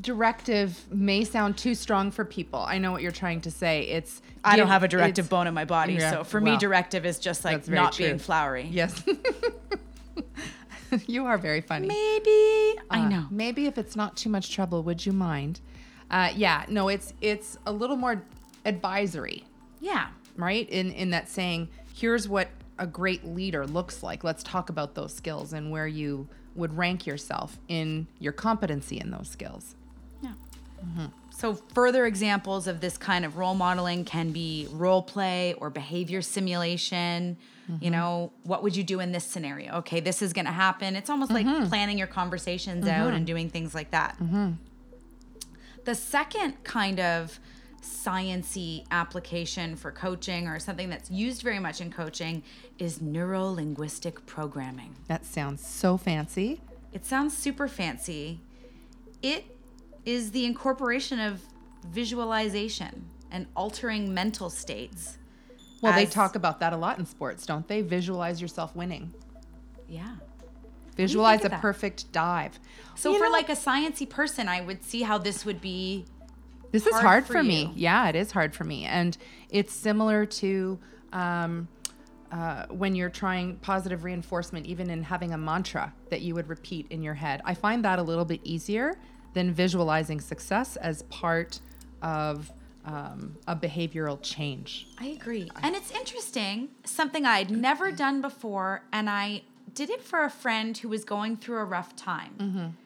directive 0.00 0.80
may 0.90 1.24
sound 1.24 1.56
too 1.58 1.74
strong 1.74 2.10
for 2.10 2.24
people. 2.24 2.60
I 2.60 2.78
know 2.78 2.92
what 2.92 3.02
you're 3.02 3.12
trying 3.12 3.40
to 3.42 3.50
say. 3.50 3.82
It's 3.82 4.22
I 4.44 4.56
don't 4.56 4.68
have 4.68 4.82
a 4.82 4.88
directive 4.88 5.28
bone 5.28 5.46
in 5.46 5.54
my 5.54 5.64
body, 5.64 5.94
Yeah, 5.94 6.10
so 6.10 6.24
for 6.24 6.40
me 6.40 6.56
directive 6.56 7.04
is 7.06 7.18
just 7.18 7.44
like 7.44 7.68
not 7.68 7.92
true. 7.92 8.06
being 8.06 8.18
flowery. 8.18 8.66
Yes. 8.70 9.02
you 11.06 11.26
are 11.26 11.38
very 11.38 11.60
funny. 11.60 11.88
Maybe 11.88 12.78
I 12.90 13.00
Uh, 13.04 13.08
know. 13.08 13.26
Maybe 13.30 13.66
if 13.66 13.78
it's 13.78 13.96
not 13.96 14.16
too 14.16 14.28
much 14.28 14.52
trouble, 14.52 14.82
would 14.82 15.04
you 15.04 15.12
mind? 15.12 15.60
Uh, 16.10 16.30
yeah. 16.34 16.64
No, 16.68 16.88
it's 16.88 17.14
it's 17.20 17.56
a 17.66 17.72
little 17.72 17.96
more 17.96 18.22
advisory, 18.64 19.44
Yeah. 19.80 20.08
right? 20.36 20.68
In 20.68 20.92
in 20.92 21.10
that 21.10 21.28
saying, 21.28 21.68
here's 21.94 22.28
what 22.28 22.48
a 22.78 22.86
great 22.86 23.24
leader 23.26 23.66
looks 23.66 24.02
like. 24.02 24.24
Let's 24.24 24.42
talk 24.42 24.68
about 24.70 24.94
those 24.94 25.14
skills 25.14 25.52
and 25.52 25.70
where 25.70 25.86
you 25.86 26.28
would 26.54 26.76
rank 26.76 27.06
yourself 27.06 27.58
in 27.68 28.06
your 28.18 28.32
competency 28.32 28.98
in 29.00 29.10
those 29.10 29.28
skills. 29.28 29.74
Yeah. 30.96 31.06
So, 31.30 31.54
further 31.54 32.06
examples 32.06 32.66
of 32.66 32.80
this 32.80 32.96
kind 32.96 33.24
of 33.24 33.36
role 33.36 33.54
modeling 33.54 34.04
can 34.04 34.32
be 34.32 34.68
role 34.70 35.02
play 35.02 35.54
or 35.54 35.70
behavior 35.70 36.22
simulation. 36.22 37.36
You 37.68 37.74
mm-hmm. 37.74 37.90
know, 37.90 38.32
what 38.42 38.62
would 38.62 38.76
you 38.76 38.84
do 38.84 39.00
in 39.00 39.12
this 39.12 39.24
scenario? 39.24 39.76
Okay, 39.78 40.00
this 40.00 40.20
is 40.20 40.32
going 40.32 40.44
to 40.44 40.52
happen. 40.52 40.94
It's 40.94 41.08
almost 41.08 41.30
like 41.30 41.46
mm-hmm. 41.46 41.68
planning 41.68 41.96
your 41.96 42.06
conversations 42.06 42.84
mm-hmm. 42.84 43.00
out 43.00 43.14
and 43.14 43.26
doing 43.26 43.48
things 43.48 43.74
like 43.74 43.92
that. 43.92 44.16
The 45.84 45.94
second 45.94 46.62
kind 46.64 47.00
of 47.00 47.40
sciency 47.82 48.84
application 48.90 49.74
for 49.74 49.90
coaching 49.90 50.46
or 50.46 50.58
something 50.58 50.88
that's 50.88 51.10
used 51.10 51.42
very 51.42 51.58
much 51.58 51.80
in 51.80 51.90
coaching 51.90 52.42
is 52.78 53.02
neuro 53.02 53.50
linguistic 53.50 54.24
programming. 54.26 54.94
That 55.08 55.24
sounds 55.26 55.66
so 55.66 55.96
fancy. 55.96 56.60
It 56.92 57.04
sounds 57.04 57.36
super 57.36 57.66
fancy. 57.66 58.40
It 59.22 59.56
is 60.04 60.32
the 60.32 60.44
incorporation 60.44 61.20
of 61.20 61.42
visualization 61.86 63.06
and 63.30 63.46
altering 63.56 64.12
mental 64.12 64.50
states. 64.50 65.18
Well, 65.80 65.92
they 65.94 66.06
talk 66.06 66.36
about 66.36 66.60
that 66.60 66.72
a 66.72 66.76
lot 66.76 66.98
in 66.98 67.06
sports, 67.06 67.44
don't 67.44 67.66
they? 67.66 67.82
Visualize 67.82 68.40
yourself 68.40 68.76
winning. 68.76 69.12
Yeah. 69.88 70.14
Visualize 70.96 71.44
a 71.44 71.48
that? 71.48 71.60
perfect 71.60 72.12
dive. 72.12 72.60
So 72.94 73.12
You 73.12 73.18
for 73.18 73.24
know, 73.24 73.30
like 73.30 73.48
a 73.48 73.56
sciencey 73.56 74.08
person, 74.08 74.48
I 74.48 74.60
would 74.60 74.84
see 74.84 75.02
how 75.02 75.18
this 75.18 75.44
would 75.44 75.60
be 75.60 76.04
this 76.70 76.86
is 76.86 76.92
hard 76.92 77.04
hard 77.04 77.26
for 77.26 77.32
for, 77.34 77.42
me. 77.42 77.72
Yeah, 77.74 78.08
it 78.08 78.16
is 78.16 78.32
hard 78.32 78.54
for 78.54 78.64
me, 78.64 78.84
and 78.84 79.16
it's 79.50 79.74
similar 79.74 80.24
to 80.24 80.78
um, 81.12 81.68
uh, 82.30 82.66
when 82.68 82.94
you're 82.94 83.10
trying 83.10 83.56
positive 83.56 84.04
reinforcement, 84.04 84.66
even 84.66 84.88
in 84.88 85.02
having 85.02 85.34
a 85.34 85.38
mantra 85.38 85.92
that 86.10 86.22
you 86.22 86.34
would 86.34 86.48
repeat 86.48 86.86
in 86.90 87.02
your 87.02 87.14
head. 87.14 87.42
I 87.44 87.54
find 87.54 87.84
that 87.84 87.98
a 87.98 88.02
little 88.02 88.24
bit 88.24 88.40
easier 88.42 88.98
than 89.34 89.52
visualizing 89.52 90.20
success 90.20 90.76
as 90.76 91.02
part 91.04 91.60
of 92.02 92.52
um, 92.84 93.36
a 93.46 93.54
behavioral 93.54 94.18
change. 94.22 94.88
I 94.98 95.06
agree. 95.06 95.50
And 95.62 95.76
it's 95.76 95.90
interesting, 95.92 96.68
something 96.84 97.24
I'd 97.24 97.50
never 97.50 97.92
done 97.92 98.20
before, 98.20 98.82
and 98.92 99.08
I 99.08 99.42
did 99.74 99.88
it 99.88 100.02
for 100.02 100.24
a 100.24 100.30
friend 100.30 100.76
who 100.76 100.88
was 100.88 101.04
going 101.04 101.36
through 101.36 101.58
a 101.58 101.64
rough 101.64 101.94
time. 101.96 102.76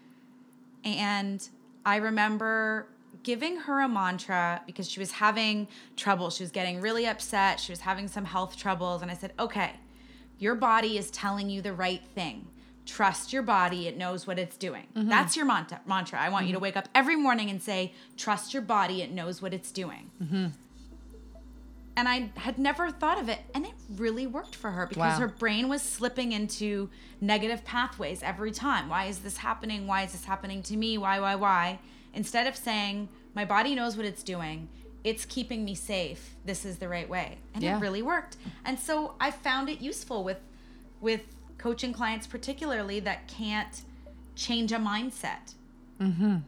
And 0.85 1.49
I 1.85 1.97
remember 1.97 2.87
giving 3.23 3.57
her 3.57 3.81
a 3.81 3.89
mantra 3.89 4.63
because 4.67 4.89
she 4.89 5.01
was 5.01 5.11
having 5.11 5.67
trouble. 5.97 6.31
She 6.31 6.45
was 6.45 6.53
getting 6.53 6.81
really 6.81 7.07
upset. 7.07 7.59
She 7.59 7.73
was 7.73 7.81
having 7.81 8.07
some 8.07 8.25
health 8.25 8.57
troubles. 8.57 9.03
And 9.03 9.11
I 9.11 9.15
said, 9.15 9.33
okay, 9.37 9.73
your 10.39 10.55
body 10.55 10.97
is 10.97 11.11
telling 11.11 11.51
you 11.51 11.61
the 11.61 11.73
right 11.73 12.03
thing. 12.15 12.47
Trust 12.87 13.33
your 13.33 13.42
body, 13.42 13.88
it 13.88 13.96
knows 13.96 14.27
what 14.27 14.38
it's 14.38 14.57
doing. 14.57 14.87
Mm-hmm. 14.94 15.09
That's 15.09 15.37
your 15.37 15.44
mantra. 15.44 15.81
mantra. 15.87 16.20
I 16.20 16.29
want 16.29 16.46
you 16.46 16.53
to 16.53 16.57
mm-hmm. 16.59 16.62
wake 16.62 16.77
up 16.77 16.88
every 16.94 17.16
morning 17.16 17.51
and 17.51 17.61
say, 17.62 17.92
Trust 18.16 18.55
your 18.55 18.62
body, 18.62 19.03
it 19.03 19.11
knows 19.11 19.42
what 19.42 19.53
it's 19.53 19.72
doing. 19.72 20.11
Mm-hmm. 20.22 20.46
And 21.99 22.09
I 22.09 22.31
had 22.37 22.59
never 22.59 22.90
thought 22.90 23.18
of 23.18 23.31
it, 23.31 23.38
and 23.55 23.64
it 23.64 23.72
really 23.96 24.27
worked 24.27 24.55
for 24.55 24.70
her 24.70 24.87
because 24.87 25.18
Wow. 25.18 25.20
her 25.20 25.29
brain 25.29 25.68
was 25.68 25.81
slipping 25.81 26.33
into 26.33 26.90
negative 27.22 27.64
pathways 27.64 28.22
every 28.22 28.53
time. 28.53 28.90
Why 28.90 29.07
is 29.07 29.20
this 29.20 29.38
happening? 29.38 29.87
Why 29.87 30.03
is 30.03 30.12
this 30.12 30.25
happening 30.27 30.62
to 30.64 30.77
me? 30.77 30.99
Why, 30.99 31.18
why, 31.20 31.35
why? 31.37 31.79
Instead 32.12 32.46
of 32.46 32.55
saying, 32.57 33.09
My 33.35 33.44
body 33.44 33.75
knows 33.75 33.96
what 33.96 34.07
it's 34.07 34.22
doing, 34.22 34.68
it's 35.05 35.25
keeping 35.25 35.64
me 35.64 35.75
safe. 35.75 36.35
This 36.44 36.64
is 36.64 36.79
the 36.79 36.88
right 36.88 37.09
way. 37.09 37.38
And 37.55 37.62
Yeah. 37.62 37.77
it 37.77 37.81
really 37.81 38.03
worked. 38.03 38.37
And 38.64 38.79
so 38.79 39.14
I 39.20 39.31
found 39.31 39.68
it 39.68 39.81
useful 39.81 40.22
with 40.22 40.38
with 41.01 41.36
coaching 41.66 41.92
clients 41.92 42.29
particularly 42.29 43.00
that 43.00 43.26
can't 43.26 43.83
change 44.37 44.70
a 44.70 44.76
mindset. 44.76 45.55
Mhm. 46.00 46.42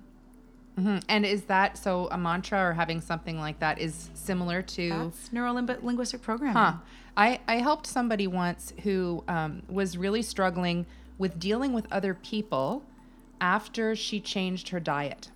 Mhm. 0.79 1.03
And 1.09 1.27
is 1.27 1.43
that 1.47 1.77
so? 1.77 2.07
A 2.13 2.17
mantra 2.17 2.61
or 2.69 2.75
having 2.75 3.01
something 3.01 3.37
like 3.37 3.59
that 3.59 3.81
is 3.81 4.11
similar 4.15 4.63
to 4.63 4.89
That's 4.91 5.33
neuro 5.33 5.53
linguistic 5.55 6.23
programming. 6.23 6.55
Huh. 6.55 6.75
I, 7.17 7.41
I 7.49 7.57
helped 7.57 7.89
somebody 7.89 8.29
once 8.29 8.73
who 8.85 9.25
um, 9.27 9.63
was 9.69 9.99
really 9.99 10.23
struggling 10.23 10.87
with 11.19 11.41
dealing 11.41 11.73
with 11.73 11.89
other 11.91 12.15
people 12.15 12.85
after 13.41 13.97
she 13.97 14.21
changed 14.21 14.69
her 14.69 14.79
diet. 14.79 15.33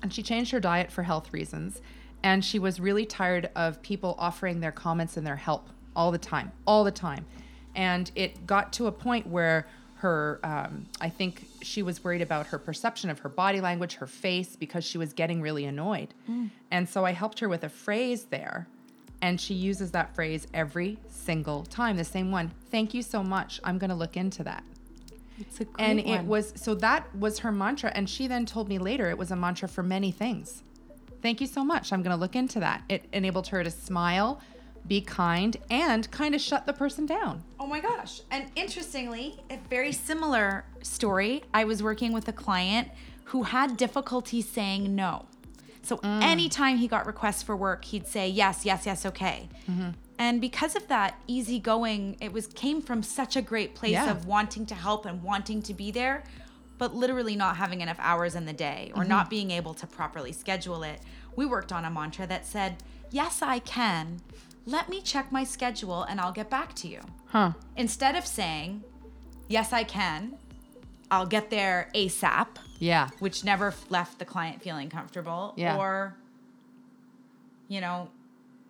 And 0.00 0.14
she 0.14 0.22
changed 0.22 0.52
her 0.52 0.60
diet 0.60 0.92
for 0.92 1.02
health 1.02 1.32
reasons. 1.32 1.82
And 2.22 2.44
she 2.44 2.60
was 2.60 2.78
really 2.78 3.06
tired 3.06 3.50
of 3.56 3.82
people 3.82 4.14
offering 4.20 4.60
their 4.60 4.70
comments 4.70 5.16
and 5.16 5.26
their 5.26 5.34
help 5.48 5.68
all 5.96 6.12
the 6.12 6.18
time, 6.18 6.52
all 6.64 6.84
the 6.84 6.92
time. 6.92 7.26
And 7.74 8.10
it 8.14 8.46
got 8.46 8.72
to 8.74 8.86
a 8.86 8.92
point 8.92 9.26
where 9.26 9.66
her, 9.96 10.38
um, 10.44 10.86
I 11.00 11.08
think 11.08 11.44
she 11.62 11.82
was 11.82 12.02
worried 12.04 12.22
about 12.22 12.46
her 12.48 12.58
perception 12.58 13.10
of 13.10 13.18
her 13.20 13.28
body 13.28 13.60
language, 13.60 13.94
her 13.94 14.06
face, 14.06 14.54
because 14.56 14.84
she 14.84 14.96
was 14.98 15.12
getting 15.12 15.40
really 15.40 15.64
annoyed. 15.64 16.14
And 16.70 16.88
so 16.88 17.04
I 17.04 17.12
helped 17.12 17.40
her 17.40 17.48
with 17.48 17.64
a 17.64 17.68
phrase 17.68 18.24
there. 18.24 18.68
And 19.20 19.40
she 19.40 19.54
uses 19.54 19.90
that 19.92 20.14
phrase 20.14 20.46
every 20.54 20.98
single 21.08 21.64
time, 21.64 21.96
the 21.96 22.04
same 22.04 22.30
one. 22.30 22.52
Thank 22.70 22.94
you 22.94 23.02
so 23.02 23.22
much. 23.24 23.60
I'm 23.64 23.76
going 23.78 23.90
to 23.90 23.96
look 23.96 24.16
into 24.16 24.44
that 24.44 24.62
It's 25.40 25.60
a 25.60 25.64
great 25.64 25.84
and 25.84 25.98
it 26.00 26.24
was 26.24 26.52
so 26.56 26.74
that 26.76 27.14
was 27.16 27.40
her 27.40 27.50
mantra 27.52 27.90
and 27.94 28.08
she 28.08 28.26
then 28.28 28.46
told 28.46 28.68
me 28.68 28.78
later 28.78 29.10
it 29.10 29.18
was 29.18 29.30
a 29.32 29.36
mantra 29.36 29.68
for 29.68 29.82
many 29.82 30.10
things 30.10 30.62
thank 31.22 31.40
you 31.40 31.46
so 31.46 31.64
much 31.64 31.92
i'm 31.92 32.02
going 32.02 32.14
to 32.14 32.20
look 32.20 32.34
into 32.36 32.58
that 32.60 32.82
it 32.88 33.04
enabled 33.12 33.46
her 33.48 33.62
to 33.62 33.70
smile 33.70 34.40
be 34.88 35.00
kind 35.00 35.56
and 35.70 36.10
kind 36.10 36.34
of 36.34 36.40
shut 36.40 36.66
the 36.66 36.72
person 36.72 37.06
down 37.06 37.44
Oh 37.60 37.66
my 37.66 37.80
gosh. 37.80 38.22
And 38.30 38.46
interestingly, 38.56 39.36
a 39.50 39.58
very 39.68 39.92
similar 39.92 40.64
story. 40.82 41.42
I 41.52 41.64
was 41.64 41.82
working 41.82 42.12
with 42.14 42.26
a 42.28 42.32
client 42.32 42.88
who 43.24 43.42
had 43.42 43.76
difficulty 43.76 44.40
saying 44.40 44.94
no. 44.94 45.26
So 45.82 45.98
mm. 45.98 46.22
anytime 46.22 46.78
he 46.78 46.88
got 46.88 47.06
requests 47.06 47.42
for 47.42 47.54
work, 47.54 47.84
he'd 47.84 48.06
say 48.06 48.26
yes, 48.26 48.64
yes, 48.64 48.86
yes, 48.86 49.04
okay. 49.04 49.48
Mm-hmm. 49.70 49.90
And 50.18 50.40
because 50.40 50.76
of 50.76 50.88
that 50.88 51.20
easygoing, 51.26 52.16
it 52.20 52.32
was 52.32 52.46
came 52.46 52.80
from 52.80 53.02
such 53.02 53.36
a 53.36 53.42
great 53.42 53.74
place 53.74 53.92
Yeah. 53.92 54.10
of 54.10 54.26
wanting 54.26 54.64
to 54.66 54.74
help 54.74 55.04
and 55.04 55.22
wanting 55.22 55.60
to 55.62 55.74
be 55.74 55.90
there, 55.90 56.24
but 56.78 56.94
literally 56.94 57.36
not 57.36 57.56
having 57.56 57.80
enough 57.80 57.98
hours 58.00 58.34
in 58.34 58.46
the 58.46 58.52
day 58.52 58.92
or 58.94 59.04
not 59.04 59.24
mm-hmm. 59.24 59.30
being 59.30 59.50
able 59.50 59.74
to 59.74 59.86
properly 59.86 60.32
schedule 60.32 60.84
it. 60.84 61.00
We 61.36 61.44
worked 61.44 61.72
on 61.72 61.84
a 61.84 61.90
mantra 61.90 62.26
that 62.28 62.46
said, 62.46 62.82
"Yes, 63.10 63.42
I 63.42 63.58
can. 63.58 64.20
Let 64.68 64.88
me 64.88 65.00
check 65.02 65.32
my 65.32 65.44
schedule 65.44 66.02
and 66.02 66.20
I'll 66.20 66.32
get 66.40 66.48
back 66.50 66.74
to 66.76 66.88
you." 66.88 67.00
Huh. 67.26 67.52
Instead 67.76 68.14
of 68.16 68.24
saying, 68.26 68.82
"Yes, 69.48 69.72
I 69.72 69.84
can. 69.84 70.36
I'll 71.10 71.26
get 71.26 71.50
there 71.50 71.88
ASAP." 71.94 72.48
Yeah. 72.80 73.08
which 73.18 73.42
never 73.44 73.74
left 73.90 74.18
the 74.20 74.24
client 74.24 74.62
feeling 74.62 74.88
comfortable 74.88 75.52
Yeah. 75.56 75.76
or 75.78 76.14
you 77.66 77.80
know 77.80 78.08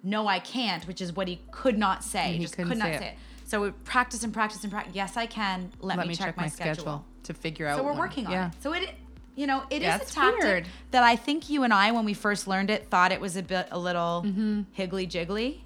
no 0.03 0.27
i 0.27 0.39
can't 0.39 0.87
which 0.87 1.01
is 1.03 1.13
what 1.15 1.29
he 1.29 1.41
could 1.51 1.77
not 1.77 2.03
say 2.03 2.33
He 2.33 2.39
just 2.39 2.55
couldn't 2.57 2.71
could 2.71 2.79
not 2.79 2.87
say 2.87 2.95
it. 2.95 2.99
say 3.01 3.09
it 3.09 3.15
so 3.45 3.61
we 3.63 3.71
practice 3.85 4.25
and 4.25 4.33
practice 4.33 4.63
and 4.65 4.73
practice 4.73 4.95
yes 4.95 5.17
i 5.19 5.27
can 5.27 5.71
let, 5.81 5.99
me, 6.07 6.15
check, 6.15 6.37
my, 6.39 6.49
schedule. 6.49 7.05
to 7.25 7.35
figure 7.35 7.67
out. 7.67 7.77
so 7.77 7.83
we're 7.85 7.91
when- 7.91 7.99
working 7.99 8.27
on 8.27 8.33
yeah. 8.33 8.47
it 8.49 8.55
so 8.63 8.73
it 8.73 8.95
you 9.37 9.47
know 9.47 9.63
it 9.71 9.77
is 9.77 9.83
Yeah, 9.83 9.97
a 9.97 10.05
tactic 10.07 10.43
weird. 10.43 10.69
that 10.91 11.03
i 11.03 11.17
think 11.17 11.51
you 11.51 11.65
and 11.65 11.73
i 11.75 11.93
when 11.93 12.05
we 12.07 12.15
first 12.15 12.49
learned 12.49 12.71
it 12.71 12.89
thought 12.89 13.13
it 13.13 13.21
was 13.21 13.37
a 13.37 13.43
bit 13.43 13.69
a 13.71 13.79
little 13.79 14.23
Mm-hmm. 14.25 14.63
higgly 14.73 15.07
jiggly 15.07 15.59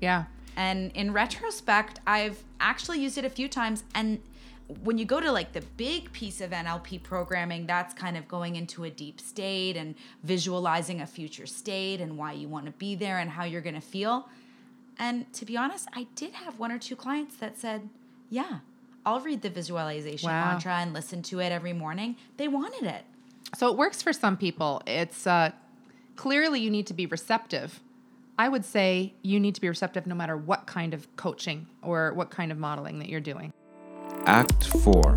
Yeah. 0.00 0.24
and 0.56 0.90
in 0.92 1.12
retrospect, 1.12 2.00
I've 2.06 2.42
actually 2.60 3.00
used 3.00 3.18
it 3.18 3.24
a 3.24 3.30
few 3.30 3.48
times. 3.48 3.84
And 3.94 4.20
when 4.82 4.98
you 4.98 5.04
go 5.04 5.20
to 5.20 5.30
like 5.30 5.52
the 5.52 5.62
big 5.76 6.12
piece 6.12 6.40
of 6.40 6.50
NLP 6.50 7.02
programming, 7.02 7.66
that's 7.66 7.94
kind 7.94 8.16
of 8.16 8.26
going 8.28 8.56
into 8.56 8.84
a 8.84 8.90
deep 8.90 9.20
state 9.20 9.76
and 9.76 9.94
visualizing 10.24 11.00
a 11.00 11.06
future 11.06 11.46
state 11.46 12.00
and 12.00 12.18
why 12.18 12.32
you 12.32 12.48
want 12.48 12.66
to 12.66 12.72
be 12.72 12.94
there 12.94 13.18
and 13.18 13.30
how 13.30 13.44
you're 13.44 13.60
going 13.60 13.74
to 13.76 13.80
feel. 13.80 14.28
And 14.98 15.30
to 15.34 15.44
be 15.44 15.56
honest, 15.56 15.88
I 15.94 16.06
did 16.14 16.32
have 16.32 16.58
one 16.58 16.72
or 16.72 16.78
two 16.78 16.96
clients 16.96 17.36
that 17.36 17.58
said, 17.58 17.88
Yeah, 18.30 18.58
I'll 19.04 19.20
read 19.20 19.42
the 19.42 19.50
visualization 19.50 20.28
Wow. 20.28 20.52
mantra 20.52 20.72
and 20.76 20.92
listen 20.92 21.22
to 21.24 21.38
it 21.40 21.52
every 21.52 21.72
morning. 21.72 22.16
They 22.38 22.48
wanted 22.48 22.84
it. 22.84 23.04
So 23.56 23.70
it 23.70 23.76
works 23.76 24.02
for 24.02 24.12
some 24.12 24.36
people. 24.36 24.82
It's 24.86 25.26
uh, 25.26 25.52
clearly 26.16 26.60
you 26.60 26.70
need 26.70 26.86
to 26.88 26.94
be 26.94 27.06
receptive. 27.06 27.80
I 28.38 28.48
would 28.48 28.64
say 28.64 29.14
you 29.22 29.40
need 29.40 29.54
to 29.54 29.60
be 29.60 29.68
receptive 29.68 30.06
no 30.06 30.14
matter 30.14 30.36
what 30.36 30.66
kind 30.66 30.92
of 30.92 31.14
coaching 31.16 31.66
or 31.82 32.12
what 32.12 32.30
kind 32.30 32.52
of 32.52 32.58
modeling 32.58 32.98
that 32.98 33.08
you're 33.08 33.20
doing. 33.20 33.52
Act 34.26 34.66
4 34.66 35.16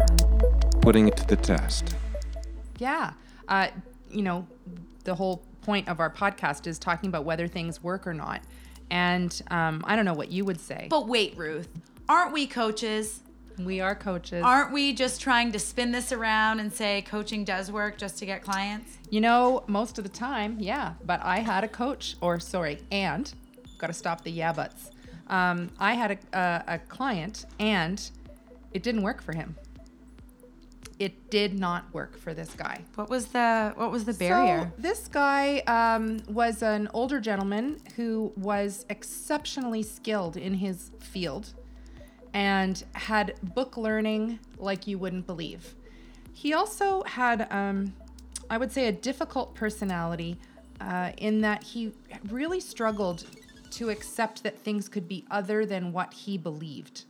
Putting 0.81 1.07
it 1.07 1.17
to 1.17 1.27
the 1.27 1.35
test. 1.35 1.95
Yeah. 2.77 3.13
Uh, 3.47 3.67
you 4.09 4.21
know, 4.21 4.47
the 5.03 5.15
whole 5.15 5.43
point 5.61 5.89
of 5.89 5.99
our 5.99 6.09
podcast 6.09 6.65
is 6.65 6.79
talking 6.79 7.09
about 7.09 7.25
whether 7.25 7.47
things 7.47 7.83
work 7.83 8.07
or 8.07 8.13
not. 8.13 8.41
And 8.89 9.39
um, 9.51 9.83
I 9.85 9.95
don't 9.97 10.05
know 10.05 10.13
what 10.13 10.31
you 10.31 10.45
would 10.45 10.59
say. 10.59 10.87
But 10.89 11.07
wait, 11.07 11.37
Ruth, 11.37 11.67
aren't 12.07 12.31
we 12.31 12.47
coaches? 12.47 13.21
We 13.65 13.81
are 13.81 13.95
coaches. 13.95 14.43
Aren't 14.43 14.71
we 14.71 14.93
just 14.93 15.21
trying 15.21 15.51
to 15.51 15.59
spin 15.59 15.91
this 15.91 16.11
around 16.11 16.59
and 16.59 16.71
say 16.71 17.01
coaching 17.03 17.43
does 17.43 17.71
work 17.71 17.97
just 17.97 18.17
to 18.19 18.25
get 18.25 18.43
clients? 18.43 18.97
You 19.09 19.21
know, 19.21 19.63
most 19.67 19.97
of 19.97 20.03
the 20.03 20.09
time, 20.09 20.57
yeah. 20.59 20.93
But 21.05 21.21
I 21.23 21.39
had 21.39 21.63
a 21.63 21.67
coach, 21.67 22.15
or 22.21 22.39
sorry, 22.39 22.79
and 22.91 23.31
got 23.77 23.87
to 23.87 23.93
stop 23.93 24.23
the 24.23 24.31
yeah 24.31 24.53
buts. 24.53 24.91
Um, 25.27 25.69
I 25.79 25.93
had 25.93 26.11
a, 26.11 26.37
a, 26.37 26.63
a 26.75 26.79
client, 26.79 27.45
and 27.59 28.09
it 28.73 28.83
didn't 28.83 29.03
work 29.03 29.21
for 29.21 29.33
him. 29.33 29.55
It 30.97 31.29
did 31.29 31.57
not 31.57 31.93
work 31.93 32.17
for 32.17 32.33
this 32.33 32.49
guy. 32.49 32.81
What 32.95 33.09
was 33.09 33.27
the 33.27 33.71
what 33.77 33.89
was 33.89 34.03
the 34.03 34.13
barrier? 34.13 34.73
So 34.75 34.81
this 34.81 35.07
guy 35.07 35.59
um, 35.59 36.19
was 36.27 36.61
an 36.61 36.89
older 36.93 37.21
gentleman 37.21 37.79
who 37.95 38.33
was 38.35 38.85
exceptionally 38.89 39.81
skilled 39.81 40.35
in 40.35 40.55
his 40.55 40.91
field 40.99 41.53
and 42.33 42.83
had 42.93 43.35
book 43.41 43.77
learning 43.77 44.39
like 44.57 44.87
you 44.87 44.97
wouldn't 44.97 45.25
believe. 45.25 45.75
He 46.33 46.53
also 46.53 47.03
had, 47.03 47.47
um, 47.51 47.93
I 48.49 48.57
would 48.57 48.71
say, 48.71 48.87
a 48.87 48.91
difficult 48.91 49.55
personality 49.55 50.37
uh, 50.79 51.11
in 51.17 51.41
that 51.41 51.63
he 51.63 51.91
really 52.29 52.59
struggled 52.59 53.25
to 53.71 53.89
accept 53.89 54.43
that 54.43 54.57
things 54.59 54.89
could 54.89 55.07
be 55.07 55.25
other 55.29 55.65
than 55.65 55.91
what 55.91 56.13
he 56.13 56.37
believed. 56.37 57.03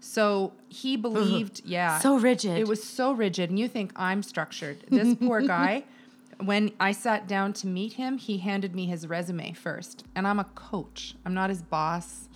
So 0.00 0.52
he 0.68 0.96
believed, 0.96 1.62
yeah. 1.64 1.98
So 1.98 2.18
rigid. 2.18 2.58
It 2.58 2.68
was 2.68 2.82
so 2.82 3.12
rigid. 3.12 3.50
And 3.50 3.58
you 3.58 3.68
think 3.68 3.92
I'm 3.96 4.22
structured. 4.22 4.84
This 4.90 5.14
poor 5.14 5.40
guy, 5.46 5.84
when 6.38 6.72
I 6.78 6.92
sat 6.92 7.26
down 7.26 7.54
to 7.54 7.66
meet 7.66 7.94
him, 7.94 8.18
he 8.18 8.38
handed 8.38 8.74
me 8.74 8.86
his 8.86 9.06
resume 9.06 9.52
first. 9.52 10.04
And 10.14 10.26
I'm 10.26 10.38
a 10.38 10.44
coach, 10.44 11.16
I'm 11.24 11.34
not 11.34 11.48
his 11.48 11.62
boss. 11.62 12.28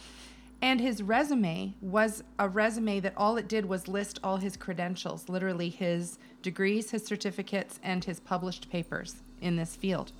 And 0.60 0.80
his 0.80 1.02
resume 1.02 1.74
was 1.80 2.24
a 2.38 2.48
resume 2.48 3.00
that 3.00 3.14
all 3.16 3.36
it 3.36 3.48
did 3.48 3.66
was 3.66 3.86
list 3.86 4.18
all 4.24 4.38
his 4.38 4.56
credentials, 4.56 5.28
literally 5.28 5.68
his 5.68 6.18
degrees, 6.42 6.90
his 6.90 7.06
certificates, 7.06 7.78
and 7.82 8.04
his 8.04 8.18
published 8.18 8.68
papers 8.70 9.22
in 9.40 9.56
this 9.56 9.76
field. 9.76 10.10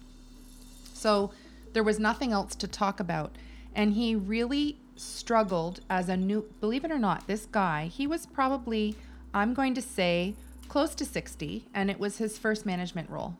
So 0.94 1.32
there 1.72 1.82
was 1.82 1.98
nothing 1.98 2.32
else 2.32 2.54
to 2.56 2.68
talk 2.68 3.00
about. 3.00 3.36
And 3.74 3.94
he 3.94 4.14
really 4.14 4.78
struggled 4.96 5.80
as 5.90 6.08
a 6.08 6.16
new, 6.16 6.42
believe 6.60 6.84
it 6.84 6.92
or 6.92 6.98
not, 6.98 7.26
this 7.26 7.46
guy, 7.46 7.86
he 7.86 8.06
was 8.06 8.26
probably, 8.26 8.96
I'm 9.34 9.54
going 9.54 9.74
to 9.74 9.82
say, 9.82 10.34
close 10.68 10.94
to 10.96 11.04
60, 11.04 11.66
and 11.74 11.90
it 11.90 11.98
was 11.98 12.18
his 12.18 12.38
first 12.38 12.64
management 12.64 13.10
role. 13.10 13.36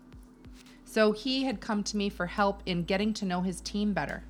So 0.84 1.12
he 1.12 1.44
had 1.44 1.60
come 1.60 1.82
to 1.84 1.96
me 1.96 2.08
for 2.08 2.26
help 2.26 2.62
in 2.66 2.84
getting 2.84 3.12
to 3.14 3.24
know 3.24 3.42
his 3.42 3.60
team 3.60 3.92
better 3.92 4.22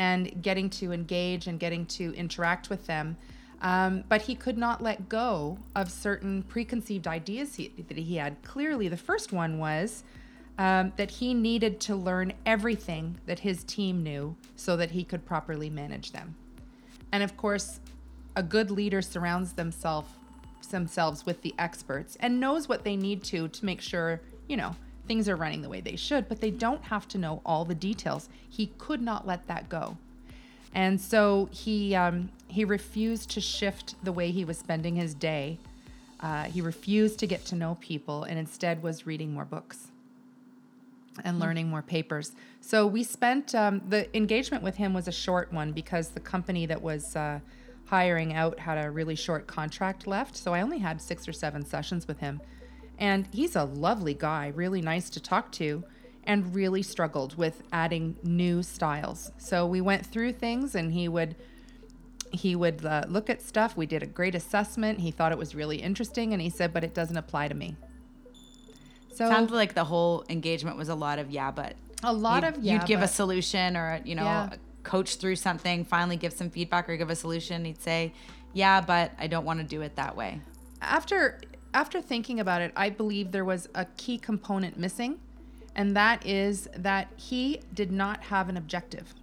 and 0.00 0.42
getting 0.42 0.70
to 0.70 0.92
engage 0.92 1.46
and 1.46 1.60
getting 1.60 1.84
to 1.84 2.14
interact 2.14 2.70
with 2.70 2.86
them. 2.86 3.18
Um, 3.60 4.02
but 4.08 4.22
he 4.22 4.34
could 4.34 4.56
not 4.56 4.82
let 4.82 5.10
go 5.10 5.58
of 5.76 5.90
certain 5.90 6.42
preconceived 6.44 7.06
ideas 7.06 7.56
he, 7.56 7.68
that 7.76 7.98
he 7.98 8.16
had. 8.16 8.42
Clearly, 8.42 8.88
the 8.88 8.96
first 8.96 9.30
one 9.30 9.58
was 9.58 10.02
um, 10.58 10.94
that 10.96 11.10
he 11.10 11.34
needed 11.34 11.80
to 11.80 11.94
learn 11.94 12.32
everything 12.46 13.18
that 13.26 13.40
his 13.40 13.62
team 13.64 14.02
knew 14.02 14.34
so 14.56 14.74
that 14.78 14.92
he 14.92 15.04
could 15.04 15.26
properly 15.26 15.68
manage 15.68 16.12
them. 16.12 16.34
And 17.12 17.22
of 17.22 17.36
course, 17.36 17.80
a 18.34 18.42
good 18.42 18.70
leader 18.70 19.02
surrounds 19.02 19.52
themselves 19.52 20.08
themselves 20.70 21.26
with 21.26 21.42
the 21.42 21.52
experts 21.58 22.16
and 22.20 22.38
knows 22.38 22.68
what 22.68 22.84
they 22.84 22.94
need 22.94 23.24
to 23.24 23.48
to 23.48 23.64
make 23.64 23.80
sure, 23.80 24.20
you 24.46 24.56
know, 24.56 24.76
things 25.10 25.28
are 25.28 25.34
running 25.34 25.60
the 25.60 25.68
way 25.68 25.80
they 25.80 25.96
should, 25.96 26.28
but 26.28 26.40
they 26.40 26.52
don't 26.52 26.84
have 26.84 27.08
to 27.08 27.18
know 27.18 27.42
all 27.44 27.64
the 27.64 27.74
details. 27.74 28.28
He 28.48 28.66
could 28.78 29.02
not 29.02 29.26
let 29.26 29.44
that 29.48 29.68
go. 29.68 29.96
And 30.72 31.00
so 31.00 31.48
he 31.50 31.96
um, 31.96 32.30
he 32.46 32.64
refused 32.64 33.28
to 33.30 33.40
shift 33.40 33.96
the 34.04 34.12
way 34.12 34.30
he 34.30 34.44
was 34.44 34.56
spending 34.56 34.94
his 34.94 35.12
day. 35.14 35.58
Uh, 36.20 36.44
he 36.44 36.60
refused 36.60 37.18
to 37.18 37.26
get 37.26 37.44
to 37.46 37.56
know 37.56 37.76
people 37.80 38.22
and 38.22 38.38
instead 38.38 38.84
was 38.84 39.04
reading 39.04 39.34
more 39.34 39.44
books 39.44 39.88
and 41.24 41.40
learning 41.40 41.66
more 41.68 41.82
papers. 41.82 42.30
So 42.60 42.86
we 42.86 43.02
spent 43.02 43.52
um, 43.52 43.82
the 43.88 44.16
engagement 44.16 44.62
with 44.62 44.76
him 44.76 44.94
was 44.94 45.08
a 45.08 45.12
short 45.26 45.52
one 45.52 45.72
because 45.72 46.10
the 46.10 46.20
company 46.20 46.66
that 46.66 46.80
was 46.80 47.16
uh, 47.16 47.40
hiring 47.86 48.32
out 48.34 48.60
had 48.60 48.78
a 48.78 48.88
really 48.88 49.16
short 49.16 49.48
contract 49.48 50.06
left. 50.06 50.36
So 50.36 50.54
I 50.54 50.60
only 50.60 50.78
had 50.78 51.02
six 51.02 51.26
or 51.26 51.32
seven 51.32 51.66
sessions 51.66 52.06
with 52.06 52.20
him. 52.20 52.40
And 53.00 53.26
he's 53.32 53.56
a 53.56 53.64
lovely 53.64 54.14
guy, 54.14 54.52
really 54.54 54.82
nice 54.82 55.08
to 55.10 55.20
talk 55.20 55.50
to, 55.52 55.82
and 56.24 56.54
really 56.54 56.82
struggled 56.82 57.36
with 57.36 57.62
adding 57.72 58.14
new 58.22 58.62
styles. 58.62 59.32
So 59.38 59.66
we 59.66 59.80
went 59.80 60.04
through 60.04 60.34
things 60.34 60.74
and 60.74 60.92
he 60.92 61.08
would 61.08 61.34
he 62.32 62.54
would 62.54 62.84
uh, 62.86 63.04
look 63.08 63.28
at 63.28 63.42
stuff. 63.42 63.76
We 63.76 63.86
did 63.86 64.04
a 64.04 64.06
great 64.06 64.36
assessment. 64.36 65.00
He 65.00 65.10
thought 65.10 65.32
it 65.32 65.38
was 65.38 65.52
really 65.52 65.78
interesting 65.78 66.32
and 66.32 66.40
he 66.40 66.50
said, 66.50 66.72
"But 66.72 66.84
it 66.84 66.94
doesn't 66.94 67.16
apply 67.16 67.48
to 67.48 67.54
me." 67.54 67.74
So 69.14 69.28
Sounded 69.28 69.52
like 69.54 69.74
the 69.74 69.84
whole 69.84 70.24
engagement 70.28 70.76
was 70.76 70.88
a 70.88 70.94
lot 70.94 71.18
of 71.18 71.30
yeah, 71.30 71.50
but 71.50 71.74
a 72.04 72.12
lot 72.12 72.44
of 72.44 72.58
yeah, 72.58 72.74
you'd 72.74 72.86
give 72.86 73.02
a 73.02 73.08
solution 73.08 73.76
or 73.76 74.00
you 74.04 74.14
know 74.14 74.24
Yeah. 74.24 74.54
coach 74.84 75.16
through 75.16 75.36
something, 75.36 75.84
finally 75.84 76.16
give 76.16 76.32
some 76.32 76.50
feedback 76.50 76.88
or 76.88 76.96
give 76.96 77.10
a 77.10 77.16
solution. 77.16 77.64
He'd 77.64 77.82
say, 77.82 78.12
"Yeah, 78.52 78.80
but 78.80 79.10
I 79.18 79.26
don't 79.26 79.44
want 79.44 79.58
to 79.60 79.66
do 79.66 79.80
it 79.80 79.96
that 79.96 80.14
way." 80.16 80.40
after 80.82 81.38
after 81.72 82.00
thinking 82.00 82.40
about 82.40 82.62
it, 82.62 82.72
I 82.76 82.90
believe 82.90 83.32
there 83.32 83.44
was 83.44 83.68
a 83.74 83.84
key 83.96 84.18
component 84.18 84.78
missing, 84.78 85.20
and 85.74 85.96
that 85.96 86.26
is 86.26 86.68
that 86.76 87.08
he 87.16 87.60
did 87.72 87.92
not 87.92 88.24
have 88.24 88.48
an 88.48 88.56
objective. 88.56 89.14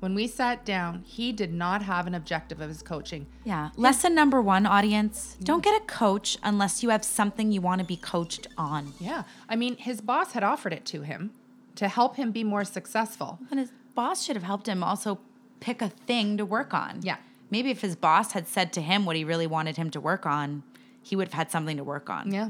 When 0.00 0.14
we 0.14 0.26
sat 0.26 0.66
down, 0.66 1.02
he 1.06 1.32
did 1.32 1.54
not 1.54 1.80
have 1.82 2.06
an 2.06 2.14
objective 2.14 2.60
of 2.60 2.68
his 2.68 2.82
coaching. 2.82 3.26
Yeah. 3.42 3.70
Lesson 3.76 4.14
number 4.14 4.42
one, 4.42 4.66
audience: 4.66 5.38
don't 5.42 5.64
get 5.64 5.80
a 5.80 5.84
coach 5.86 6.36
unless 6.42 6.82
you 6.82 6.90
have 6.90 7.04
something 7.04 7.50
you 7.50 7.62
want 7.62 7.80
to 7.80 7.86
be 7.86 7.96
coached 7.96 8.46
on. 8.58 8.92
Yeah. 9.00 9.22
I 9.48 9.56
mean, 9.56 9.76
his 9.76 10.02
boss 10.02 10.32
had 10.32 10.44
offered 10.44 10.74
it 10.74 10.84
to 10.86 11.02
him 11.02 11.32
to 11.76 11.88
help 11.88 12.16
him 12.16 12.32
be 12.32 12.44
more 12.44 12.64
successful. 12.64 13.38
And 13.50 13.58
his 13.58 13.72
boss 13.94 14.22
should 14.22 14.36
have 14.36 14.42
helped 14.42 14.68
him 14.68 14.84
also 14.84 15.20
pick 15.60 15.80
a 15.80 15.88
thing 15.88 16.36
to 16.36 16.44
work 16.44 16.74
on. 16.74 17.00
Yeah. 17.02 17.16
Maybe 17.50 17.70
if 17.70 17.80
his 17.80 17.96
boss 17.96 18.32
had 18.32 18.46
said 18.46 18.72
to 18.74 18.82
him 18.82 19.06
what 19.06 19.16
he 19.16 19.24
really 19.24 19.46
wanted 19.46 19.78
him 19.78 19.88
to 19.90 20.00
work 20.00 20.26
on, 20.26 20.64
he 21.04 21.14
would 21.14 21.28
have 21.28 21.34
had 21.34 21.50
something 21.50 21.76
to 21.76 21.84
work 21.84 22.10
on. 22.10 22.32
Yeah. 22.32 22.48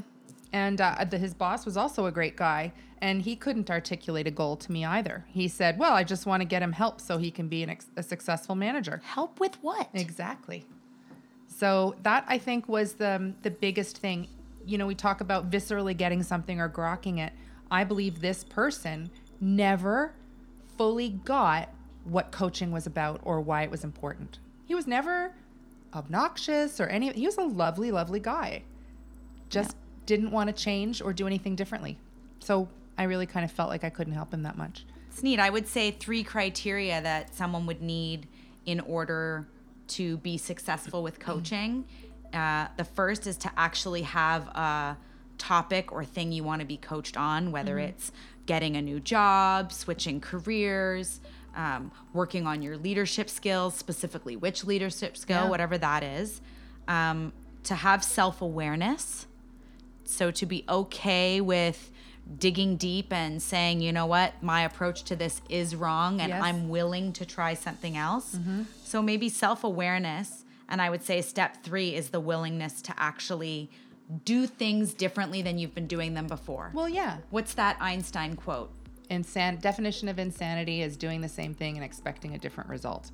And 0.53 0.79
uh, 0.79 1.05
the, 1.09 1.17
his 1.17 1.33
boss 1.33 1.65
was 1.65 1.75
also 1.75 2.05
a 2.05 2.11
great 2.11 2.37
guy, 2.37 2.71
and 3.01 3.21
he 3.21 3.35
couldn't 3.35 3.69
articulate 3.69 4.25
a 4.25 4.31
goal 4.31 4.55
to 4.55 4.71
me 4.71 4.85
either. 4.85 5.25
He 5.27 5.49
said, 5.49 5.77
Well, 5.77 5.93
I 5.93 6.05
just 6.05 6.25
want 6.25 6.41
to 6.41 6.45
get 6.45 6.61
him 6.61 6.71
help 6.71 7.01
so 7.01 7.17
he 7.17 7.29
can 7.29 7.49
be 7.49 7.61
an 7.61 7.69
ex- 7.69 7.91
a 7.97 8.01
successful 8.01 8.55
manager. 8.55 9.01
Help 9.03 9.39
with 9.41 9.55
what? 9.61 9.89
Exactly. 9.93 10.65
So 11.47 11.95
that 12.03 12.23
I 12.27 12.37
think 12.37 12.69
was 12.69 12.93
the 12.93 13.33
the 13.41 13.51
biggest 13.51 13.97
thing. 13.97 14.29
You 14.65 14.77
know, 14.77 14.87
we 14.87 14.95
talk 14.95 15.19
about 15.19 15.51
viscerally 15.51 15.95
getting 15.95 16.23
something 16.23 16.59
or 16.59 16.69
grokking 16.69 17.19
it. 17.19 17.33
I 17.69 17.83
believe 17.83 18.21
this 18.21 18.43
person 18.45 19.11
never 19.41 20.13
fully 20.77 21.09
got 21.09 21.69
what 22.05 22.31
coaching 22.31 22.71
was 22.71 22.87
about 22.87 23.19
or 23.23 23.41
why 23.41 23.63
it 23.63 23.71
was 23.71 23.83
important. 23.83 24.39
He 24.65 24.73
was 24.73 24.87
never 24.87 25.33
obnoxious 25.95 26.79
or 26.79 26.87
any 26.87 27.11
he 27.13 27.25
was 27.25 27.37
a 27.37 27.43
lovely 27.43 27.91
lovely 27.91 28.19
guy. 28.19 28.63
Just 29.49 29.75
didn't 30.05 30.31
want 30.31 30.55
to 30.55 30.63
change 30.63 31.01
or 31.01 31.13
do 31.13 31.25
anything 31.25 31.55
differently. 31.55 31.97
So 32.39 32.67
I 32.97 33.03
really 33.03 33.25
kind 33.25 33.43
of 33.43 33.51
felt 33.51 33.69
like 33.69 33.83
I 33.83 33.89
couldn't 33.89 34.13
help 34.13 34.33
him 34.33 34.43
that 34.43 34.57
much. 34.57 34.85
It's 35.09 35.23
neat. 35.23 35.39
I 35.39 35.49
would 35.49 35.67
say 35.67 35.91
three 35.91 36.23
criteria 36.23 37.01
that 37.01 37.33
someone 37.33 37.65
would 37.65 37.81
need 37.81 38.27
in 38.65 38.79
order 38.81 39.47
to 39.87 40.17
be 40.17 40.37
successful 40.37 41.03
with 41.03 41.19
coaching. 41.19 41.85
Uh, 42.33 42.67
the 42.77 42.83
first 42.83 43.27
is 43.27 43.37
to 43.37 43.51
actually 43.57 44.01
have 44.01 44.47
a 44.47 44.97
topic 45.37 45.91
or 45.91 46.03
thing 46.03 46.31
you 46.31 46.43
want 46.43 46.59
to 46.61 46.67
be 46.67 46.77
coached 46.77 47.17
on, 47.17 47.51
whether 47.51 47.79
it's 47.79 48.11
getting 48.45 48.75
a 48.75 48.81
new 48.81 48.99
job, 48.99 49.71
switching 49.71 50.19
careers, 50.19 51.21
um, 51.55 51.91
working 52.13 52.45
on 52.47 52.61
your 52.61 52.77
leadership 52.77 53.29
skills, 53.29 53.75
specifically 53.75 54.35
which 54.35 54.63
leadership 54.63 55.15
skill, 55.17 55.43
Yeah. 55.43 55.49
whatever 55.49 55.77
that 55.77 56.03
is. 56.03 56.41
Um, 56.87 57.33
to 57.63 57.75
have 57.75 58.03
self 58.03 58.41
awareness. 58.41 59.25
So 60.03 60.29
to 60.31 60.45
be 60.45 60.63
okay 60.69 61.41
with 61.41 61.91
digging 62.39 62.75
deep 62.77 63.11
and 63.13 63.41
saying, 63.41 63.81
you 63.81 63.91
know 63.91 64.05
what, 64.05 64.41
my 64.43 64.61
approach 64.61 65.03
to 65.05 65.15
this 65.15 65.41
is 65.49 65.75
wrong 65.75 66.19
and 66.21 66.29
Yes. 66.29 66.43
I'm 66.43 66.69
willing 66.69 67.11
to 67.13 67.25
try 67.25 67.53
something 67.55 67.97
else. 67.97 68.37
So 68.83 69.01
maybe 69.01 69.29
self 69.29 69.63
awareness. 69.63 70.43
And 70.67 70.81
I 70.81 70.89
would 70.89 71.03
say 71.03 71.21
step 71.21 71.63
three 71.63 71.93
is 71.95 72.09
the 72.09 72.19
willingness 72.19 72.81
to 72.83 72.93
actually 72.97 73.69
do 74.23 74.45
things 74.47 74.93
differently 74.93 75.41
than 75.41 75.57
you've 75.57 75.73
been 75.75 75.87
doing 75.87 76.13
them 76.15 76.27
before. 76.27 76.71
Well, 76.73 76.89
yeah. 76.89 77.17
What's 77.31 77.53
that 77.55 77.77
Einstein 77.79 78.35
quote? 78.35 78.71
Insan- 79.09 79.61
definition 79.61 80.07
of 80.07 80.19
insanity 80.19 80.81
is 80.81 80.97
doing 80.97 81.21
the 81.21 81.29
same 81.29 81.53
thing 81.53 81.75
and 81.75 81.83
expecting 81.83 82.35
a 82.35 82.37
different 82.37 82.69
result. 82.69 83.11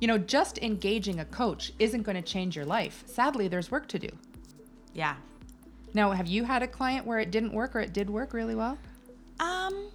You 0.00 0.08
know, 0.08 0.18
just 0.18 0.58
engaging 0.58 1.20
a 1.20 1.24
coach 1.24 1.72
isn't 1.78 2.02
going 2.02 2.16
to 2.16 2.22
change 2.22 2.56
your 2.56 2.64
life. 2.64 3.04
Sadly, 3.06 3.48
there's 3.48 3.70
work 3.70 3.86
to 3.88 3.98
do. 3.98 4.08
Yeah. 4.94 5.14
Now, 5.94 6.10
have 6.12 6.26
you 6.26 6.44
had 6.44 6.62
a 6.62 6.66
client 6.66 7.06
where 7.06 7.18
it 7.18 7.30
didn't 7.30 7.52
work 7.52 7.76
or 7.76 7.80
it 7.80 7.92
did 7.92 8.10
work 8.10 8.32
really 8.32 8.54
well? 8.54 8.78
Um, 9.38 9.88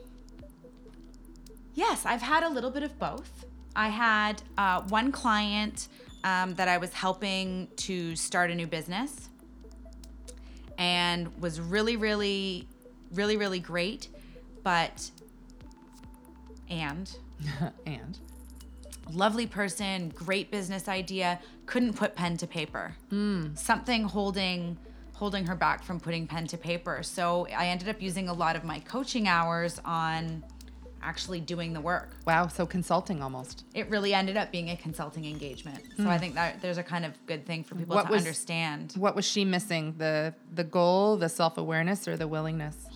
yes, 1.73 2.05
I've 2.05 2.21
had 2.21 2.43
a 2.43 2.49
little 2.49 2.71
bit 2.71 2.83
of 2.83 2.97
both. 2.99 3.45
I 3.75 3.89
had 3.89 4.41
uh, 4.57 4.81
one 4.83 5.11
client 5.11 5.87
um, 6.23 6.53
that 6.55 6.67
I 6.67 6.77
was 6.77 6.93
helping 6.93 7.67
to 7.77 8.15
start 8.15 8.49
a 8.49 8.55
new 8.55 8.67
business 8.67 9.29
and 10.77 11.35
was 11.41 11.59
really, 11.59 11.95
really, 11.95 12.67
really, 13.13 13.37
really 13.37 13.59
great. 13.59 14.09
But, 14.63 15.09
and 16.69 17.15
and 17.85 18.19
lovely 19.11 19.47
person, 19.47 20.09
great 20.09 20.51
business 20.51 20.87
idea, 20.87 21.39
couldn't 21.65 21.93
put 21.93 22.15
pen 22.15 22.37
to 22.37 22.47
paper. 22.47 22.95
Hmm. 23.09 23.55
Something 23.55 24.03
holding 24.03 24.77
holding 25.13 25.47
her 25.47 25.55
back 25.55 25.83
from 25.83 25.99
putting 25.99 26.27
pen 26.27 26.45
to 26.45 26.57
paper. 26.57 27.01
So 27.01 27.47
I 27.55 27.67
ended 27.67 27.89
up 27.89 27.99
using 28.01 28.29
a 28.29 28.33
lot 28.33 28.55
of 28.55 28.63
my 28.63 28.79
coaching 28.81 29.27
hours 29.27 29.81
on 29.83 30.43
actually 31.01 31.39
doing 31.39 31.73
the 31.73 31.81
work. 31.81 32.11
wow, 32.25 32.47
so 32.47 32.65
consulting 32.65 33.21
almost. 33.21 33.65
It 33.73 33.89
really 33.89 34.13
ended 34.13 34.35
up 34.35 34.51
being 34.51 34.69
a 34.69 34.77
consulting 34.77 35.25
engagement. 35.25 35.79
So 35.95 36.03
hmm. 36.03 36.09
I 36.09 36.17
think 36.17 36.35
that 36.35 36.61
there's 36.61 36.77
a 36.77 36.83
kind 36.83 37.05
of 37.05 37.13
good 37.27 37.45
thing 37.45 37.63
for 37.63 37.75
people 37.75 37.95
What 37.95 38.07
to 38.07 38.11
was- 38.11 38.21
understand. 38.21 38.93
What 38.97 39.15
was 39.15 39.25
she 39.25 39.45
missing? 39.45 39.95
The 39.97 40.33
the 40.53 40.63
goal, 40.63 41.17
the 41.17 41.29
self-awareness 41.29 42.07
or 42.07 42.17
the 42.17 42.27
willingness? 42.27 42.86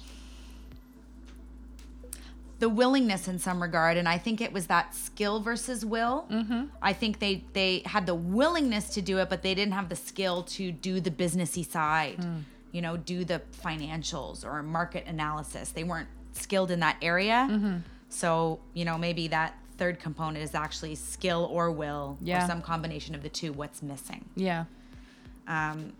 The 2.61 2.69
willingness 2.69 3.27
in 3.27 3.39
some 3.39 3.59
regard 3.61 3.97
and 3.97 4.07
i 4.07 4.17
think 4.19 4.39
it 4.39 4.53
was 4.53 4.67
that 4.67 4.93
skill 4.95 5.39
versus 5.39 5.83
will 5.83 6.27
mm-hmm. 6.29 6.65
i 6.81 6.93
think 6.93 7.17
they 7.17 7.43
they 7.53 7.81
had 7.85 8.05
the 8.05 8.13
willingness 8.13 8.89
to 8.89 9.01
do 9.01 9.17
it 9.17 9.29
but 9.29 9.41
they 9.41 9.55
didn't 9.55 9.73
have 9.73 9.89
the 9.89 9.95
skill 9.95 10.43
to 10.43 10.71
do 10.71 10.99
the 11.01 11.09
businessy 11.09 11.65
side 11.67 12.23
you 12.71 12.79
know 12.79 12.95
do 12.97 13.25
the 13.25 13.41
financials 13.65 14.45
or 14.45 14.61
market 14.61 15.03
analysis 15.07 15.71
they 15.71 15.83
weren't 15.83 16.07
skilled 16.33 16.69
in 16.69 16.79
that 16.79 16.95
area 17.01 17.81
so 18.09 18.59
you 18.75 18.85
know 18.85 18.95
maybe 18.97 19.27
that 19.27 19.57
third 19.77 19.99
component 19.99 20.43
is 20.43 20.53
actually 20.53 20.93
skill 20.93 21.49
or 21.51 21.71
will 21.71 22.15
Yeah. 22.21 22.43
or 22.43 22.47
some 22.47 22.61
combination 22.61 23.15
of 23.15 23.23
the 23.23 23.29
two 23.29 23.51
what's 23.53 23.81
missing 23.81 24.25
Yeah. 24.35 24.65
um, 25.47 25.93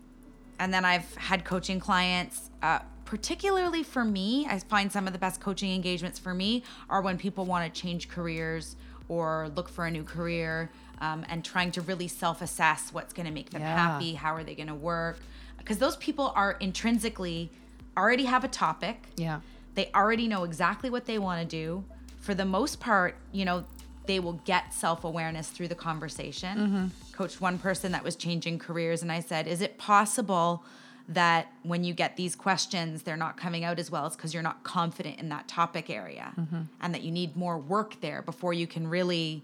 and 0.60 0.72
then 0.72 0.84
I've 0.84 1.12
had 1.16 1.44
coaching 1.44 1.80
clients, 1.80 2.50
uh, 2.62 2.78
particularly 3.12 3.82
for 3.82 4.06
me, 4.06 4.46
I 4.48 4.58
find 4.58 4.90
some 4.90 5.06
of 5.06 5.12
the 5.12 5.18
best 5.18 5.38
coaching 5.38 5.70
engagements 5.74 6.18
for 6.18 6.32
me 6.32 6.62
are 6.88 7.02
when 7.02 7.18
people 7.18 7.44
want 7.44 7.62
to 7.74 7.78
change 7.78 8.08
careers 8.08 8.74
or 9.06 9.50
look 9.54 9.68
for 9.68 9.84
a 9.84 9.90
new 9.90 10.02
career 10.02 10.70
um, 11.02 11.26
and 11.28 11.44
trying 11.44 11.72
to 11.72 11.82
really 11.82 12.08
self 12.08 12.40
assess 12.40 12.90
what's 12.90 13.12
going 13.12 13.26
to 13.26 13.30
make 13.32 13.50
them 13.50 13.60
Yeah. 13.60 13.76
happy, 13.76 14.14
how 14.14 14.34
are 14.34 14.42
they 14.42 14.54
going 14.54 14.68
to 14.68 14.74
work. 14.74 15.18
Because 15.58 15.76
those 15.76 15.96
people 15.96 16.32
are 16.34 16.52
intrinsically 16.52 17.50
already 17.98 18.24
have 18.24 18.44
a 18.44 18.48
topic. 18.48 19.08
Yeah. 19.18 19.40
They 19.74 19.90
already 19.94 20.26
know 20.26 20.44
exactly 20.44 20.88
what 20.88 21.04
they 21.04 21.18
want 21.18 21.42
to 21.42 21.46
do. 21.46 21.84
For 22.22 22.32
the 22.32 22.46
most 22.46 22.80
part, 22.80 23.14
you 23.30 23.44
know, 23.44 23.66
they 24.06 24.20
will 24.20 24.40
get 24.46 24.72
self 24.72 25.04
awareness 25.04 25.50
through 25.50 25.68
the 25.68 25.74
conversation. 25.74 26.90
Coached 27.12 27.42
one 27.42 27.58
person 27.58 27.92
that 27.92 28.04
was 28.04 28.16
changing 28.16 28.58
careers, 28.58 29.02
and 29.02 29.12
I 29.12 29.20
said, 29.20 29.46
Is 29.46 29.60
it 29.60 29.76
possible 29.76 30.64
that 31.08 31.48
when 31.62 31.84
you 31.84 31.94
get 31.94 32.16
these 32.16 32.34
questions, 32.36 33.02
they're 33.02 33.16
not 33.16 33.36
coming 33.36 33.64
out 33.64 33.78
as 33.78 33.90
well? 33.90 34.06
It's 34.06 34.16
because 34.16 34.32
you're 34.32 34.42
not 34.42 34.62
confident 34.62 35.18
in 35.18 35.28
that 35.30 35.48
topic 35.48 35.90
area 35.90 36.32
mm-hmm. 36.38 36.62
and 36.80 36.94
that 36.94 37.02
you 37.02 37.10
need 37.10 37.36
more 37.36 37.58
work 37.58 38.00
there 38.00 38.22
before 38.22 38.52
you 38.52 38.66
can 38.66 38.88
really 38.88 39.42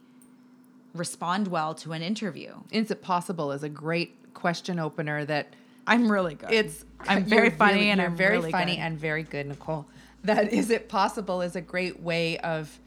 respond 0.95 1.49
well 1.49 1.75
to 1.75 1.93
an 1.93 2.03
interview. 2.03 2.55
Is 2.71 2.91
it 2.91 3.03
possible 3.03 3.53
is 3.53 3.63
a 3.63 3.69
great 3.69 4.35
question 4.35 4.79
opener 4.79 5.25
that 5.25 5.49
I'm 5.87 6.11
really 6.11 6.35
good. 6.35 6.53
it's 6.53 6.85
I'm 7.01 7.25
very 7.25 7.51
funny 7.51 7.75
really- 7.75 7.91
and 7.91 8.03
I'm 8.03 8.17
very 8.17 8.39
really 8.39 8.53
funny 8.53 8.77
good. 8.77 8.83
and 8.83 8.99
very 8.99 9.23
good, 9.23 9.47
Nicole. 9.47 9.87
That 10.25 10.53
is 10.53 10.71
it 10.71 10.89
possible 10.89 11.41
is 11.41 11.57
a 11.57 11.61
great 11.61 12.01
way 12.01 12.39
of 12.39 12.79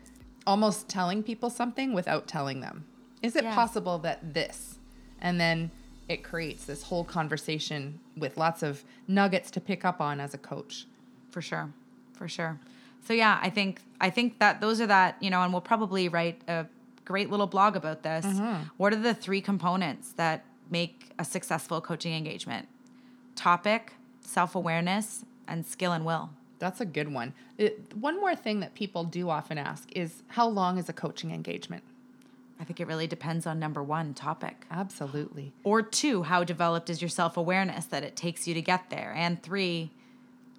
almost 0.46 0.88
telling 0.88 1.24
people 1.24 1.50
something 1.50 1.94
without 1.94 2.28
telling 2.28 2.62
them. 2.62 2.86
Is 3.22 3.36
it 3.36 3.44
Yes. 3.44 3.56
possible 3.56 3.98
that 4.00 4.34
this, 4.34 4.80
and 5.20 5.40
then 5.40 5.72
it 6.12 6.24
creates 6.24 6.66
this 6.66 6.84
whole 6.84 7.04
conversation 7.04 8.00
with 8.18 8.38
lots 8.38 8.62
of 8.62 8.84
nuggets 9.08 9.50
to 9.52 9.62
pick 9.62 9.86
up 9.86 10.02
on 10.02 10.20
as 10.20 10.34
a 10.34 10.38
coach. 10.38 10.86
for 11.32 11.42
sure 11.42 11.72
for 12.14 12.28
sure 12.28 12.60
so 13.04 13.14
yeah 13.14 13.40
i 13.42 13.50
think 13.50 13.82
i 14.00 14.10
think 14.10 14.38
that 14.40 14.62
those 14.62 14.82
are 14.82 14.88
that 14.88 15.16
you 15.22 15.30
know 15.30 15.42
and 15.42 15.52
we'll 15.54 15.62
probably 15.62 16.10
write 16.10 16.42
a 16.48 16.66
great 17.06 17.30
little 17.32 17.48
blog 17.48 17.76
about 17.76 18.04
this 18.04 18.26
mm-hmm. 18.26 18.64
what 18.78 18.94
are 18.94 18.98
the 18.98 19.14
three 19.14 19.42
components 19.42 20.12
that 20.14 20.46
make 20.70 21.12
a 21.18 21.26
successful 21.26 21.82
coaching 21.82 22.14
engagement 22.14 22.68
topic 23.36 23.94
self-awareness 24.20 25.26
and 25.48 25.66
skill 25.66 25.94
and 25.94 26.06
will 26.06 26.30
That's 26.62 26.80
a 26.80 26.86
good 26.86 27.12
one. 27.12 27.34
It, 27.58 27.92
one 27.96 28.20
more 28.20 28.36
thing 28.36 28.60
that 28.60 28.76
people 28.76 29.04
do 29.04 29.32
often 29.32 29.58
ask 29.58 29.92
is 29.96 30.22
how 30.28 30.48
long 30.48 30.78
is 30.78 30.88
a 30.90 30.94
coaching 30.94 31.32
engagement? 31.32 31.84
I 32.62 32.64
think 32.64 32.80
it 32.80 32.88
really 32.88 33.08
depends 33.08 33.46
on 33.46 33.60
number 33.60 33.84
one 33.84 34.14
topic 34.14 34.66
Absolutely. 34.72 35.52
or 35.64 35.82
two 35.82 36.24
how 36.24 36.44
developed 36.46 36.90
is 36.90 37.02
your 37.02 37.10
self-awareness 37.10 37.86
that 37.88 38.04
it 38.04 38.16
takes 38.16 38.48
you 38.48 38.54
to 38.54 38.62
get 38.62 38.90
there 38.90 39.14
and 39.18 39.42
three 39.44 39.92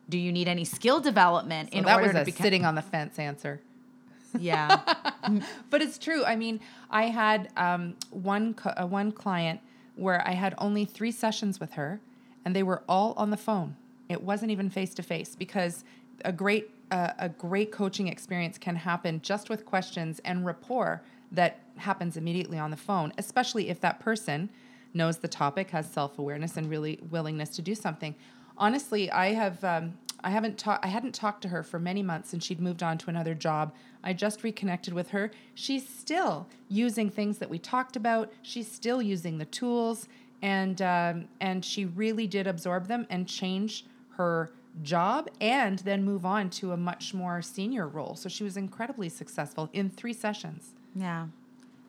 do 0.09 0.19
you 0.19 0.33
need 0.33 0.49
any 0.49 0.65
skill 0.65 1.01
development 1.01 1.71
So 1.73 1.79
in 1.79 1.85
that 1.85 1.95
order 1.95 2.09
was 2.09 2.15
to 2.15 2.21
a 2.23 2.25
become 2.25 2.45
sitting 2.45 2.65
on 2.67 2.75
the 2.75 2.83
fence 2.83 3.19
answer. 3.19 3.61
yeah 4.39 4.81
but 5.71 5.81
it's 5.81 5.99
true. 5.99 6.25
I 6.25 6.37
mean, 6.37 6.61
I 6.91 7.05
had 7.05 7.49
um, 7.57 7.95
one 8.11 8.55
co- 8.55 8.71
uh, 8.77 8.87
one 8.87 9.13
client 9.13 9.61
where 9.97 10.27
I 10.27 10.33
had 10.33 10.55
only 10.59 10.85
three 10.85 11.13
sessions 11.13 11.61
with 11.61 11.73
her, 11.75 12.01
and 12.45 12.55
they 12.57 12.63
were 12.63 12.83
all 12.89 13.15
on 13.17 13.31
the 13.31 13.37
phone. 13.37 13.77
It 14.09 14.23
wasn't 14.23 14.51
even 14.51 14.69
face 14.71 14.93
to 14.95 15.03
face 15.03 15.37
because 15.37 15.85
a 16.25 16.33
great 16.33 16.71
uh, 16.91 17.13
a 17.19 17.29
great 17.29 17.71
coaching 17.73 18.09
experience 18.09 18.59
can 18.59 18.77
happen 18.77 19.21
just 19.23 19.49
with 19.49 19.65
questions 19.65 20.21
and 20.25 20.45
rapport 20.45 21.03
that 21.33 21.61
happens 21.77 22.17
immediately 22.17 22.59
on 22.59 22.71
the 22.71 22.77
phone, 22.77 23.13
especially 23.19 23.69
if 23.69 23.81
that 23.81 23.99
person 24.01 24.51
knows 24.95 25.19
the 25.19 25.29
topic, 25.29 25.71
has 25.71 25.91
self 25.91 26.19
awareness, 26.19 26.57
and 26.57 26.69
really 26.69 26.99
willingness 27.11 27.51
to 27.57 27.63
do 27.63 27.75
something. 27.75 28.15
Honestly, 28.59 29.11
I 29.11 29.33
have 29.33 29.63
um, 29.65 29.95
I 30.23 30.31
haven't 30.31 30.59
talked 30.59 30.85
I 30.85 30.89
hadn't 30.89 31.15
talked 31.15 31.43
to 31.43 31.49
her 31.49 31.63
for 31.63 31.79
many 31.79 32.03
months, 32.03 32.33
and 32.33 32.43
she'd 32.43 32.61
moved 32.61 32.83
on 32.83 32.99
to 32.99 33.11
another 33.11 33.35
job. 33.35 33.75
I 34.05 34.13
just 34.13 34.45
reconnected 34.45 34.95
with 34.95 35.11
her. 35.11 35.31
She's 35.55 35.89
still 35.89 36.47
using 36.69 37.11
things 37.11 37.39
that 37.39 37.49
we 37.49 37.59
talked 37.59 37.97
about. 37.97 38.33
She's 38.43 38.71
still 38.71 39.01
using 39.01 39.39
the 39.39 39.47
tools, 39.47 40.09
and 40.43 40.81
um, 40.83 41.29
and 41.41 41.65
she 41.65 41.87
really 41.87 42.27
did 42.27 42.47
absorb 42.47 42.87
them 42.87 43.07
and 43.11 43.27
change 43.27 43.87
her 44.17 44.53
job 44.83 45.29
and 45.41 45.81
then 45.81 46.03
move 46.03 46.25
on 46.25 46.49
to 46.49 46.73
a 46.73 46.77
much 46.77 47.13
more 47.13 47.43
senior 47.43 47.87
role. 47.87 48.17
So 48.17 48.29
she 48.29 48.45
was 48.45 48.57
incredibly 48.57 49.09
successful 49.09 49.69
in 49.73 49.91
three 49.91 50.15
sessions. 50.15 50.75
Yeah. 50.95 51.27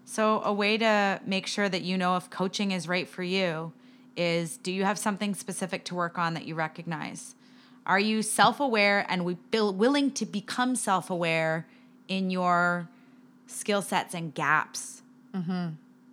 So, 0.06 0.42
a 0.44 0.54
way 0.54 0.78
to 0.78 1.22
make 1.26 1.48
sure 1.48 1.70
that 1.70 1.82
you 1.82 1.98
know 1.98 2.18
if 2.18 2.30
coaching 2.30 2.72
is 2.72 2.88
right 2.88 3.08
for 3.08 3.24
you 3.24 3.74
is 4.16 4.58
do 4.58 4.72
you 4.72 4.84
have 4.84 5.00
something 5.00 5.34
specific 5.34 5.86
to 5.86 5.96
work 5.96 6.18
on 6.18 6.34
that 6.34 6.46
you 6.46 6.56
recognize? 6.56 7.36
Are 7.86 8.00
you 8.00 8.22
self 8.22 8.60
aware 8.60 9.06
and 9.10 9.26
we 9.26 9.38
willing 9.52 10.12
to 10.12 10.26
become 10.26 10.76
self 10.76 11.10
aware 11.10 11.68
in 12.08 12.30
your 12.30 12.90
skill 13.48 13.82
sets 13.82 14.14
and 14.14 14.34
gaps? 14.34 15.02
Mm-hmm. 15.34 15.70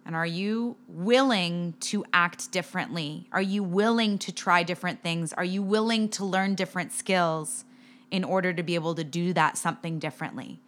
And 0.06 0.16
are 0.16 0.26
you 0.26 0.76
willing 0.88 1.74
to 1.80 2.04
act 2.12 2.50
differently? 2.50 3.28
Are 3.32 3.42
you 3.42 3.62
willing 3.62 4.18
to 4.18 4.32
try 4.32 4.62
different 4.62 5.02
things? 5.02 5.32
Are 5.34 5.44
you 5.44 5.62
willing 5.62 6.08
to 6.10 6.24
learn 6.24 6.54
different 6.54 6.92
skills 6.92 7.64
in 8.10 8.24
order 8.24 8.52
to 8.52 8.62
be 8.62 8.74
able 8.74 8.94
to 8.96 9.04
do 9.04 9.32
that 9.34 9.56
something 9.56 9.98
differently? 9.98 10.58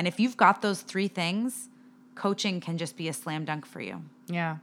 And 0.00 0.08
if 0.08 0.18
you've 0.18 0.38
got 0.38 0.62
those 0.62 0.80
three 0.80 1.08
things, 1.08 1.68
coaching 2.14 2.58
can 2.58 2.78
just 2.78 2.96
be 2.96 3.08
a 3.08 3.12
slam 3.12 3.44
dunk 3.44 3.66
for 3.66 3.82
you. 3.82 4.00
Yeah. 4.28 4.56